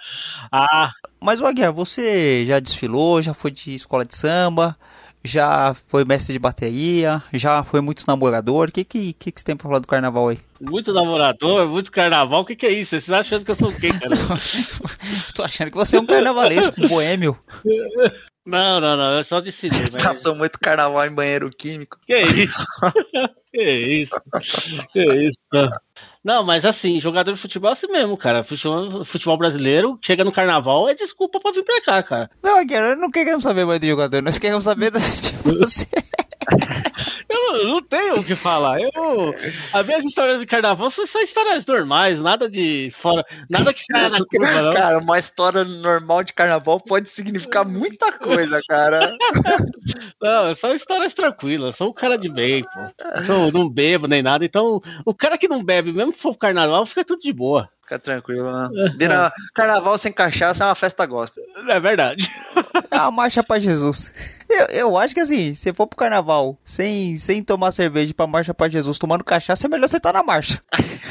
[0.52, 0.92] Ah.
[1.20, 4.76] Mas, Aguiar, você já desfilou, já foi de escola de samba,
[5.24, 8.70] já foi mestre de bateria, já foi muito namorador.
[8.70, 10.40] O que, que, que, que você tem pra falar do carnaval aí?
[10.60, 12.90] Muito namorador, muito carnaval, o que, que é isso?
[12.90, 14.16] Vocês achando que eu sou o quê, cara?
[15.36, 17.38] Tô achando que você é um carnavalesco, um boêmio.
[18.46, 19.82] Não, não, não, eu só decidei.
[19.94, 20.02] Mas...
[20.02, 21.98] Passou muito carnaval em banheiro químico.
[22.02, 22.66] Que isso?
[23.52, 24.22] que isso?
[24.92, 25.40] Que isso?
[26.24, 28.44] Não, mas assim, jogador de futebol é assim mesmo, cara.
[28.44, 32.30] Futebol, futebol brasileiro, chega no carnaval, é desculpa pra vir pra cá, cara.
[32.44, 35.88] Não, eu não queremos saber mais do jogador, nós queremos saber da, de você.
[37.30, 38.82] Eu não tenho o que falar.
[38.82, 39.36] Eu,
[39.74, 44.10] as minhas histórias de carnaval são só histórias normais, nada de fora, nada que saia
[44.10, 44.74] na curva, não.
[44.74, 49.16] Cara, uma história normal de carnaval pode significar muita coisa, cara.
[50.22, 51.72] Não, são histórias tranquilas.
[51.72, 53.52] Eu sou um cara de bem, pô.
[53.52, 54.46] Não bebo nem nada.
[54.46, 57.70] Então, o cara que não bebe, mesmo que for pro carnaval, fica tudo de boa.
[57.92, 58.70] Fica tranquilo, né?
[58.98, 61.44] Vira carnaval sem cachaça é uma festa gospel.
[61.68, 62.32] É verdade.
[62.90, 64.40] É uma marcha pra Jesus.
[64.50, 68.54] Eu, eu acho que assim, se for pro carnaval sem, sem tomar cerveja pra marcha
[68.54, 70.62] pra Jesus tomando cachaça, é melhor você estar tá na marcha.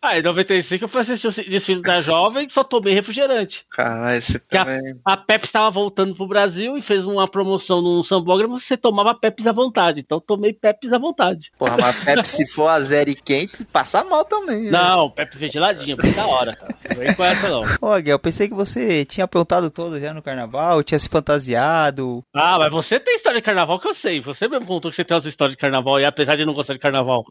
[0.00, 3.64] Ah, em 95 eu fui assistir o desfile da jovem e só tomei refrigerante.
[3.70, 5.00] Caralho, você Que a, também.
[5.04, 9.48] a Pepsi estava voltando pro Brasil e fez uma promoção no sambógrafo, você tomava Pepsi
[9.48, 10.00] à vontade.
[10.00, 11.50] Então eu tomei Pepsi à vontade.
[11.56, 14.64] Porra, mas Pepsi se for a zero e quente, passa mal também.
[14.64, 14.70] né?
[14.70, 16.74] Não, Pepsi veio geladinha, bem da hora, cara.
[16.88, 17.62] Não vem com essa não.
[17.80, 22.24] Ô, Aguiar, eu pensei que você tinha aprontado todo já no carnaval, tinha se fantasiado.
[22.34, 24.20] Ah, mas você tem história de carnaval que eu sei.
[24.20, 26.72] Você mesmo contou que você tem umas histórias de carnaval e apesar de não gostar
[26.72, 27.24] de carnaval.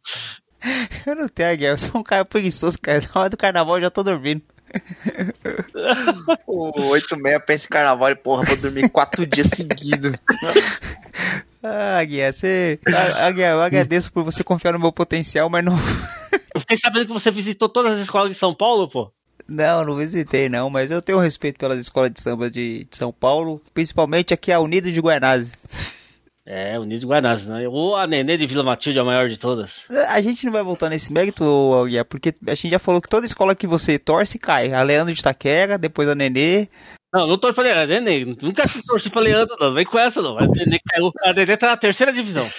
[1.06, 3.02] Eu não tenho, Aguiar, eu sou um cara preguiçoso, cara.
[3.02, 4.44] Na hora do carnaval eu já tô dormindo.
[6.46, 10.16] O 86 pensa em carnaval e, porra, vou dormir quatro dias seguidos.
[11.64, 12.80] Ah, Aguiar, você.
[12.88, 15.74] Ah, Aguiar, eu agradeço por você confiar no meu potencial, mas não.
[16.54, 19.12] Eu fiquei sabendo que você visitou todas as escolas de São Paulo, pô.
[19.48, 23.12] Não, não visitei não, mas eu tenho respeito pelas escolas de samba de, de São
[23.12, 26.00] Paulo, principalmente aqui a Unido de Guanazes.
[26.46, 27.68] É, o Nido Guanás, né?
[27.68, 29.72] Ou a Nenê de Vila Matilde, a maior de todas.
[30.10, 31.44] A gente não vai voltar nesse mérito,
[31.74, 34.74] Aguiar, porque a gente já falou que toda escola que você torce cai.
[34.74, 36.68] A Leandro de Taquera, depois a Nenê.
[37.14, 38.24] Não, não tô falando, a Nenê.
[38.42, 39.74] Nunca se torci pra Leandro, não.
[39.74, 40.38] Vem com essa, não.
[40.38, 41.12] A Nenê caiu.
[41.24, 42.50] A Nenê tá na terceira divisão.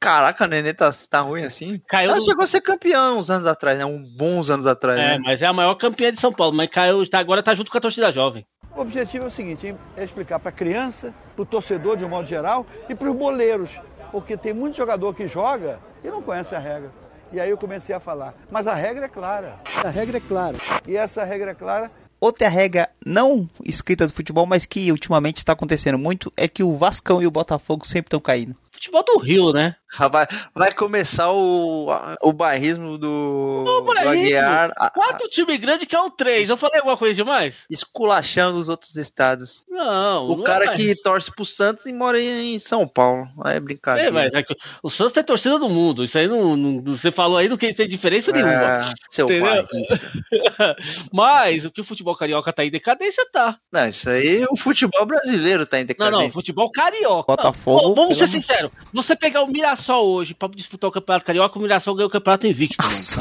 [0.00, 1.80] Caraca, a Nenê tá, tá ruim assim?
[1.88, 3.84] Caiu Ela do- chegou a ser campeã uns anos atrás, né?
[3.84, 5.18] Um bons anos atrás, É, né?
[5.24, 6.52] mas é a maior campeã de São Paulo.
[6.56, 8.44] Mas caiu, tá, agora tá junto com a torcida jovem.
[8.76, 9.78] O objetivo é o seguinte, hein?
[9.96, 13.14] é explicar para a criança, para o torcedor de um modo geral e para os
[13.16, 13.78] boleiros,
[14.10, 16.90] porque tem muito jogador que joga e não conhece a regra.
[17.30, 19.56] E aí eu comecei a falar, mas a regra é clara.
[19.84, 20.56] A regra é clara.
[20.88, 21.90] E essa regra é clara
[22.22, 26.76] Outra regra não escrita do futebol, mas que ultimamente está acontecendo muito, é que o
[26.76, 28.54] Vascão e o Botafogo sempre estão caindo.
[28.82, 29.76] Futebol do Rio, né?
[30.10, 31.86] Vai, vai começar o,
[32.22, 34.10] o barrismo do, do barrismo?
[34.10, 36.48] Aguiar Quatro time grande que é um três.
[36.48, 37.54] Eu falei alguma coisa demais?
[37.70, 39.64] esculachando os outros estados.
[39.68, 40.30] Não.
[40.30, 43.28] O não cara é, que torce pro Santos e mora em São Paulo.
[43.44, 44.08] Aí é brincadeira.
[44.08, 46.02] É, mas é que o Santos tem torcida do mundo.
[46.04, 48.52] Isso aí não, não- você falou aí não tem tem diferença nenhuma.
[48.52, 50.12] É, seu barrista.
[51.12, 53.58] Mas o que o futebol carioca tá em decadência, tá.
[53.70, 56.24] Não, isso aí o futebol brasileiro tá em Não, decadência.
[56.24, 57.26] não, futebol carioca.
[57.26, 58.71] Botafogo, Não, vamos ser sinceros.
[58.92, 62.46] Você pegar o Mirassol hoje pra disputar o Campeonato Carioca, o Mirassol ganhou o Campeonato
[62.46, 62.76] invicto.
[62.82, 63.20] Nossa.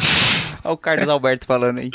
[0.64, 1.89] Olha o Carlos Alberto falando aí.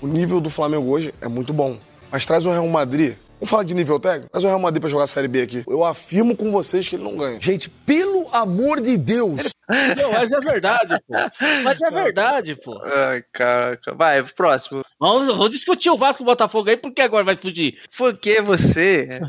[0.00, 1.78] O nível do Flamengo hoje é muito bom.
[2.12, 3.16] Mas traz o Real Madrid.
[3.40, 4.30] Vamos falar de nível técnico?
[4.30, 5.64] Traz o Real Madrid pra jogar a Série B aqui.
[5.66, 7.40] Eu afirmo com vocês que ele não ganha.
[7.40, 9.52] Gente, pelo amor de Deus.
[9.96, 11.14] Não, mas é verdade, pô.
[11.62, 12.80] Mas é verdade, pô.
[12.84, 13.94] Ai, caraca.
[13.94, 14.84] Vai, próximo.
[15.04, 17.78] Vamos, vamos discutir o Vasco e o Botafogo aí, porque agora vai fugir.
[17.94, 19.20] Porque você.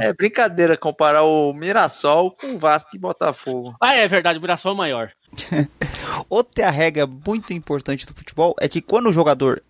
[0.00, 3.74] É brincadeira comparar o Mirassol com o Vasco e Botafogo.
[3.80, 5.10] Ah, é verdade, o Mirassol é maior.
[6.28, 9.62] Outra regra muito importante do futebol é que quando o jogador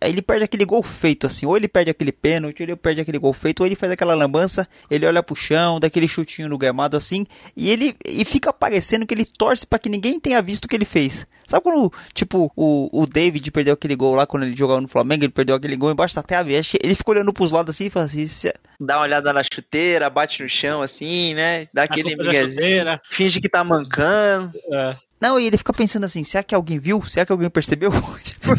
[0.00, 3.18] ele perde aquele gol feito assim, ou ele perde aquele pênalti, ou ele perde aquele
[3.18, 6.58] gol feito, ou ele faz aquela lambança, ele olha pro chão, dá aquele chutinho no
[6.58, 10.66] gramado assim, e ele e fica parecendo que ele torce pra que ninguém tenha visto
[10.66, 11.26] o que ele fez.
[11.46, 15.07] Sabe quando, tipo, o, o David perdeu aquele gol lá quando ele jogava no Flamengo,
[15.14, 17.86] ele perdeu aquele gol embaixo da trave, acho que ele ficou olhando pros lados assim
[17.86, 21.66] e fala assim, "Se- Dá uma olhada na chuteira, bate no chão assim, né?
[21.72, 23.00] Dá aquele culpa da miguezinho.
[23.10, 24.52] Finge que tá mancando.
[24.72, 24.96] É.
[25.20, 27.02] não, e ele fica pensando assim, será que alguém viu?
[27.02, 27.90] Será que alguém percebeu?
[28.22, 28.54] tipo,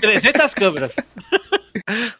[0.00, 0.90] 300 câmeras.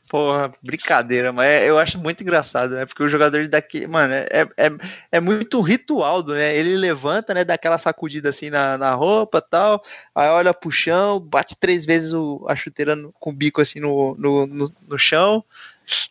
[0.09, 2.85] Porra, brincadeira, mas é- eu acho muito engraçado, né?
[2.87, 4.71] Porque o jogador daqui, mano, é, é,
[5.13, 6.55] é muito ritual, né?
[6.57, 7.45] Ele levanta, né?
[7.45, 9.83] Dá aquela sacudida assim na, na roupa tal,
[10.15, 13.81] aí olha pro chão, bate três vezes o, a chuteira no- com o bico assim
[13.81, 15.45] no, no, no, no chão,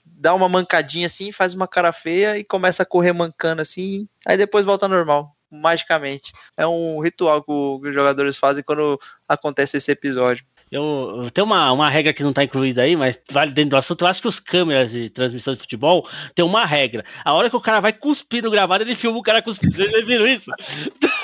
[0.05, 4.37] dá uma mancadinha assim, faz uma cara feia e começa a correr mancando assim, aí
[4.37, 5.35] depois volta normal.
[5.53, 6.31] Magicamente.
[6.55, 8.97] É um ritual que os jogadores fazem quando
[9.27, 10.45] acontece esse episódio.
[10.71, 13.77] Eu, eu tenho uma, uma regra que não tá incluída aí, mas vale dentro do
[13.77, 14.03] assunto.
[14.03, 17.03] Eu acho que os câmeras de transmissão de futebol tem uma regra.
[17.25, 19.75] A hora que o cara vai cuspir no gravado, ele filma o cara cuspindo.
[19.75, 20.49] Vocês viram isso?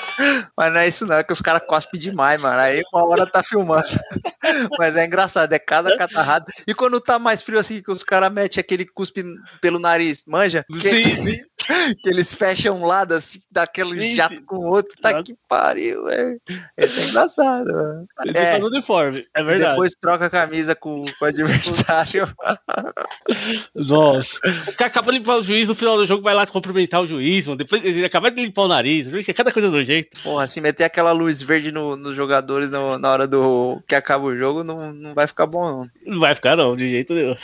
[0.56, 2.58] Mas não é isso não, é que os caras cospem demais, mano.
[2.58, 3.86] Aí uma hora tá filmando.
[4.78, 6.46] Mas é engraçado, é cada catarrada.
[6.66, 9.24] E quando tá mais frio assim, que os caras metem aquele cuspe
[9.60, 10.64] pelo nariz, manja?
[10.80, 11.36] Que, Sim,
[12.02, 14.98] que eles fecham um lado assim, dá aquele Sim, jato com o outro.
[15.00, 16.40] Tá que pariu, velho.
[16.76, 18.06] Isso é engraçado, mano.
[18.24, 19.26] Ele É, tá no uniforme.
[19.34, 19.70] É verdade.
[19.72, 22.28] depois troca a camisa com, com o adversário.
[23.74, 24.38] Nossa.
[24.68, 27.06] O cara acaba de limpar o juiz, no final do jogo vai lá cumprimentar o
[27.06, 27.58] juiz, mano.
[27.58, 29.06] Depois ele acaba de limpar o nariz.
[29.28, 30.07] É cada coisa do jeito.
[30.22, 34.24] Porra, se meter aquela luz verde no- nos jogadores no- na hora do que acaba
[34.24, 35.90] o jogo, não, não vai ficar bom, não.
[36.06, 37.36] Não vai ficar, não, de jeito nenhum.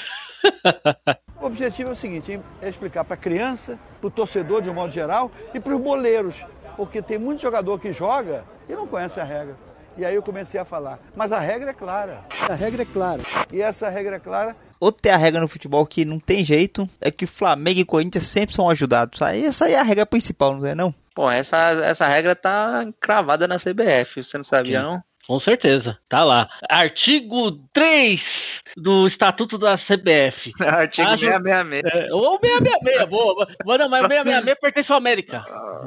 [1.40, 4.74] O objetivo é o seguinte, é explicar para a criança, para o torcedor de um
[4.74, 6.36] modo geral e para os boleiros,
[6.76, 9.54] porque tem muito jogador que joga e não conhece a regra.
[9.96, 12.24] E aí eu comecei a falar, mas a regra é clara.
[12.48, 13.22] A regra é clara.
[13.52, 17.26] E essa regra é clara Outra regra no futebol que não tem jeito é que
[17.26, 19.20] Flamengo e Corinthians sempre são ajudados.
[19.22, 20.94] Essa aí é a regra principal, não é não?
[21.14, 24.86] Pô, essa, essa regra tá cravada na CBF, você não sabia, Sim.
[24.86, 25.02] não?
[25.26, 26.46] Com certeza, tá lá.
[26.68, 30.52] Artigo 3 do Estatuto da CBF.
[30.60, 31.82] Artigo Acho- 666.
[31.84, 33.48] É, ou 666, boa.
[33.64, 35.42] Mas não, mas 666 pertence ao América.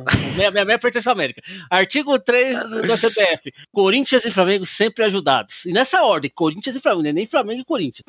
[0.10, 1.42] 666 pertence ao América.
[1.70, 3.54] Artigo 3 do- da CBF.
[3.72, 5.66] Corinthians e Flamengo sempre ajudados.
[5.66, 8.06] E nessa ordem, Corinthians e Flamengo, não é nem Flamengo e Corinthians.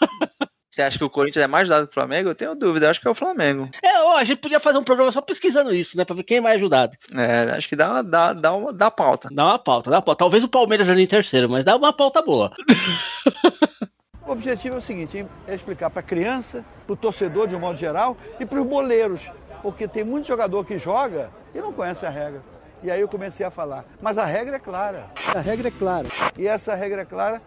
[0.74, 2.30] Você acha que o Corinthians é mais ajudado que o Flamengo?
[2.30, 3.70] Eu tenho dúvida, eu acho que é o Flamengo.
[3.80, 6.04] É, ó, a gente podia fazer um programa só pesquisando isso, né?
[6.04, 6.96] Pra ver quem é mais ajudado.
[7.14, 9.28] É, acho que dá, uma- dá, dá, uma, dá pauta.
[9.30, 10.18] Dá uma pauta, dá uma pauta.
[10.18, 12.50] Talvez o Palmeiras ali em terceiro, mas dá uma pauta boa.
[14.26, 17.60] O objetivo é o seguinte, é explicar para a criança, para o torcedor de um
[17.60, 22.06] modo geral e para os boleiros, porque tem muito jogador que joga e não conhece
[22.06, 22.42] a regra.
[22.82, 25.10] E aí eu comecei a falar, mas a regra é clara.
[25.34, 26.08] A regra é clara.
[26.38, 27.42] E essa regra é clara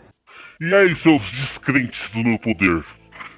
[0.61, 2.85] E aí, seus descrentes do meu poder?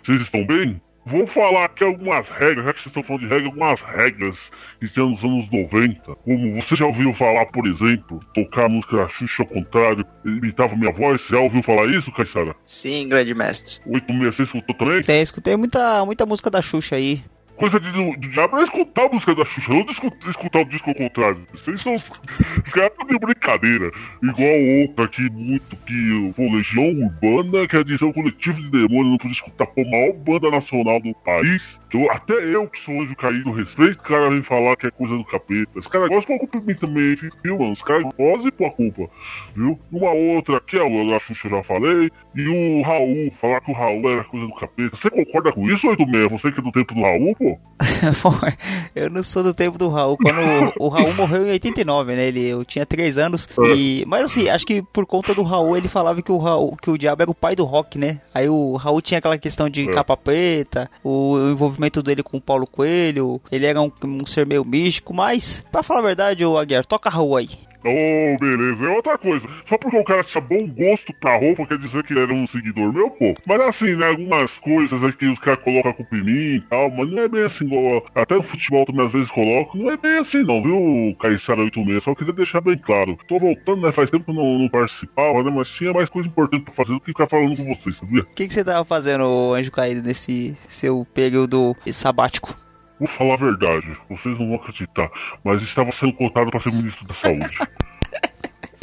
[0.04, 0.82] Vocês estão bem?
[1.06, 4.36] Vou falar aqui algumas regras, já que vocês estão falando de regras, algumas regras
[4.80, 6.16] que tinham nos anos 90.
[6.16, 10.76] Como você já ouviu falar, por exemplo, tocar a música da Xuxa ao contrário, imitava
[10.76, 11.20] minha voz.
[11.28, 12.56] Já ouviu falar isso, Caissara?
[12.64, 13.82] Sim, grande mestre.
[13.88, 15.02] 866 escutou também?
[15.02, 17.24] Tem, escutei muita, muita música da Xuxa aí.
[17.60, 20.90] Coisa de, do diabo é escutar a música da Xuxa, não escutar, escutar o disco
[20.92, 21.46] ao contrário.
[21.52, 23.92] Vocês são os, os caras de brincadeira.
[24.24, 29.18] Igual outra aqui, muito que o Legião Urbana quer dizer o coletivo de demônios, não
[29.18, 31.62] podia escutar pô, a maior banda nacional do país.
[31.94, 35.16] Eu, até eu, que sou anjo caído, respeito, o cara vem falar que é coisa
[35.16, 35.80] do capeta.
[35.80, 37.74] Os caras gostam de culpa de mim também, viu, mano?
[37.74, 39.10] Os caras gostam de pôr a culpa,
[39.56, 39.80] viu?
[39.92, 42.12] Uma outra, que é o da Xuxa, eu já falei.
[42.36, 44.98] E o Raul, falar que o Raul era coisa do capeta.
[45.02, 46.32] Você concorda com isso, 86?
[46.32, 47.58] Você que é do tempo do Raul, pô?
[48.96, 50.18] eu não sou do tempo do Raul.
[50.18, 50.40] Quando
[50.80, 52.26] o, o Raul morreu em 89, né?
[52.26, 53.48] Ele, eu tinha 3 anos.
[53.76, 56.92] E, mas assim, acho que por conta do Raul, ele falava que o Raul, que
[56.92, 58.22] o diabo era o pai do rock, né?
[58.34, 59.92] Aí o Raul tinha aquela questão de É.
[59.92, 63.42] capa preta, o envolvimento dele com o Paulo Coelho.
[63.52, 67.10] Ele era um, um ser meio místico, mas, pra falar a verdade, o Aguiar, toca
[67.10, 67.69] Raul aí.
[67.84, 69.48] Oh, beleza, é outra coisa.
[69.68, 72.94] Só porque o cara tinha bom gosto pra roupa quer dizer que era um seguidor
[72.94, 73.38] meu, pô.
[73.46, 77.10] Mas assim, né, algumas coisas aqui os caras colocam culpa em mim e tal, mas
[77.10, 80.18] não é bem assim, igual, até no futebol também às vezes colocam, não é bem
[80.18, 83.18] assim não, viu, Caissara 86, só queria deixar bem claro.
[83.28, 86.64] Tô voltando, né, faz tempo que não, não participava, né, mas tinha mais coisa importante
[86.64, 88.22] pra fazer do que ficar falando com vocês, sabia?
[88.22, 92.56] O que, que você tava fazendo, Anjo Caído, nesse seu período sabático?
[93.00, 95.10] Vou falar a verdade, vocês não vão acreditar,
[95.44, 97.58] mas estava sendo cotado pra ser ministro da saúde.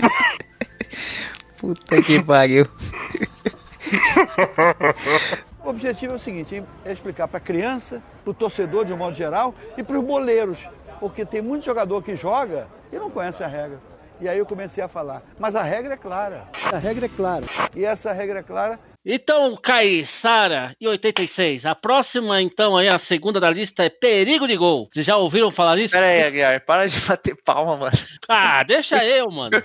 [1.61, 2.67] Puta que pariu.
[5.67, 8.97] O objetivo é o seguinte, é explicar para a criança, para o torcedor de um
[8.97, 10.69] modo geral e para os boleiros,
[11.01, 13.81] porque tem muito jogador que joga e não conhece a regra.
[14.21, 16.45] E aí eu comecei a falar, mas a regra é clara.
[16.73, 17.47] A regra é clara.
[17.75, 21.65] E essa regra é clara Então, Caissara e 86.
[21.65, 24.89] A próxima, então, aí, a segunda da lista é Perigo de Gol.
[24.93, 25.93] Vocês já ouviram falar isso?
[25.93, 27.97] Pera aí, Aguiar, para de bater palma, mano.
[28.29, 29.53] Ah, deixa eu, mano.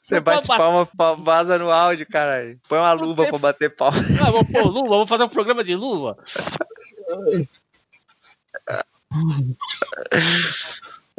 [0.00, 2.56] Você bate palma, pa- vaza no áudio, caralho.
[2.68, 3.98] Põe uma luva pra bater palma.
[4.24, 6.16] Ah, vou pôr luva, vou fazer um programa de luva.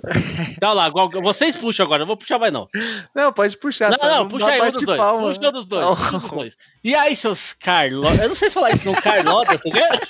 [0.59, 0.89] Dá lá,
[1.21, 2.67] vocês puxam agora, eu vou puxar mais não.
[3.15, 4.97] Não, pode puxar, Não, só não, não puxa aí um dos dois.
[4.97, 5.33] palma.
[5.33, 5.85] Puxa um dos dois.
[5.85, 5.93] Não.
[5.93, 6.53] um dos dois.
[6.83, 8.19] E aí, seus Carlos?
[8.19, 10.01] Eu não sei falar isso, não, Carlota, você quer?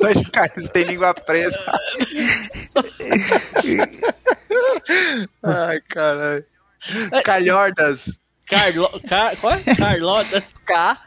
[0.00, 1.60] Mas, cara, você tem língua presa.
[5.42, 6.44] Ai, caralho.
[7.24, 8.18] Calhordas.
[8.46, 8.88] Carlo...
[9.08, 9.36] Car...
[9.36, 9.74] Qual é?
[9.74, 10.42] Carlota.
[10.64, 10.98] K,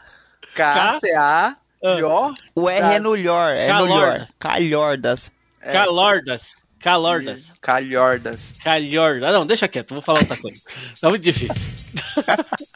[0.54, 2.34] K, C, A, I, O.
[2.54, 4.28] O R é no lhor, é no lhor.
[4.38, 5.32] Calhordas.
[5.60, 5.72] É.
[5.72, 6.57] Calordas.
[6.80, 7.42] Calordas.
[7.60, 8.54] Calhordas.
[8.62, 9.32] Calhordas.
[9.32, 10.60] Não, deixa quieto, vou falar outra coisa.
[11.00, 11.54] Tá muito difícil.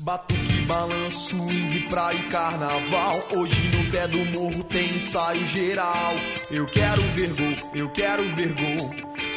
[0.00, 3.26] Batuque, balanço, swing, praia e carnaval.
[3.32, 6.14] Hoje no pé do morro tem ensaio geral.
[6.50, 9.17] Eu quero ver gol, eu quero ver gol.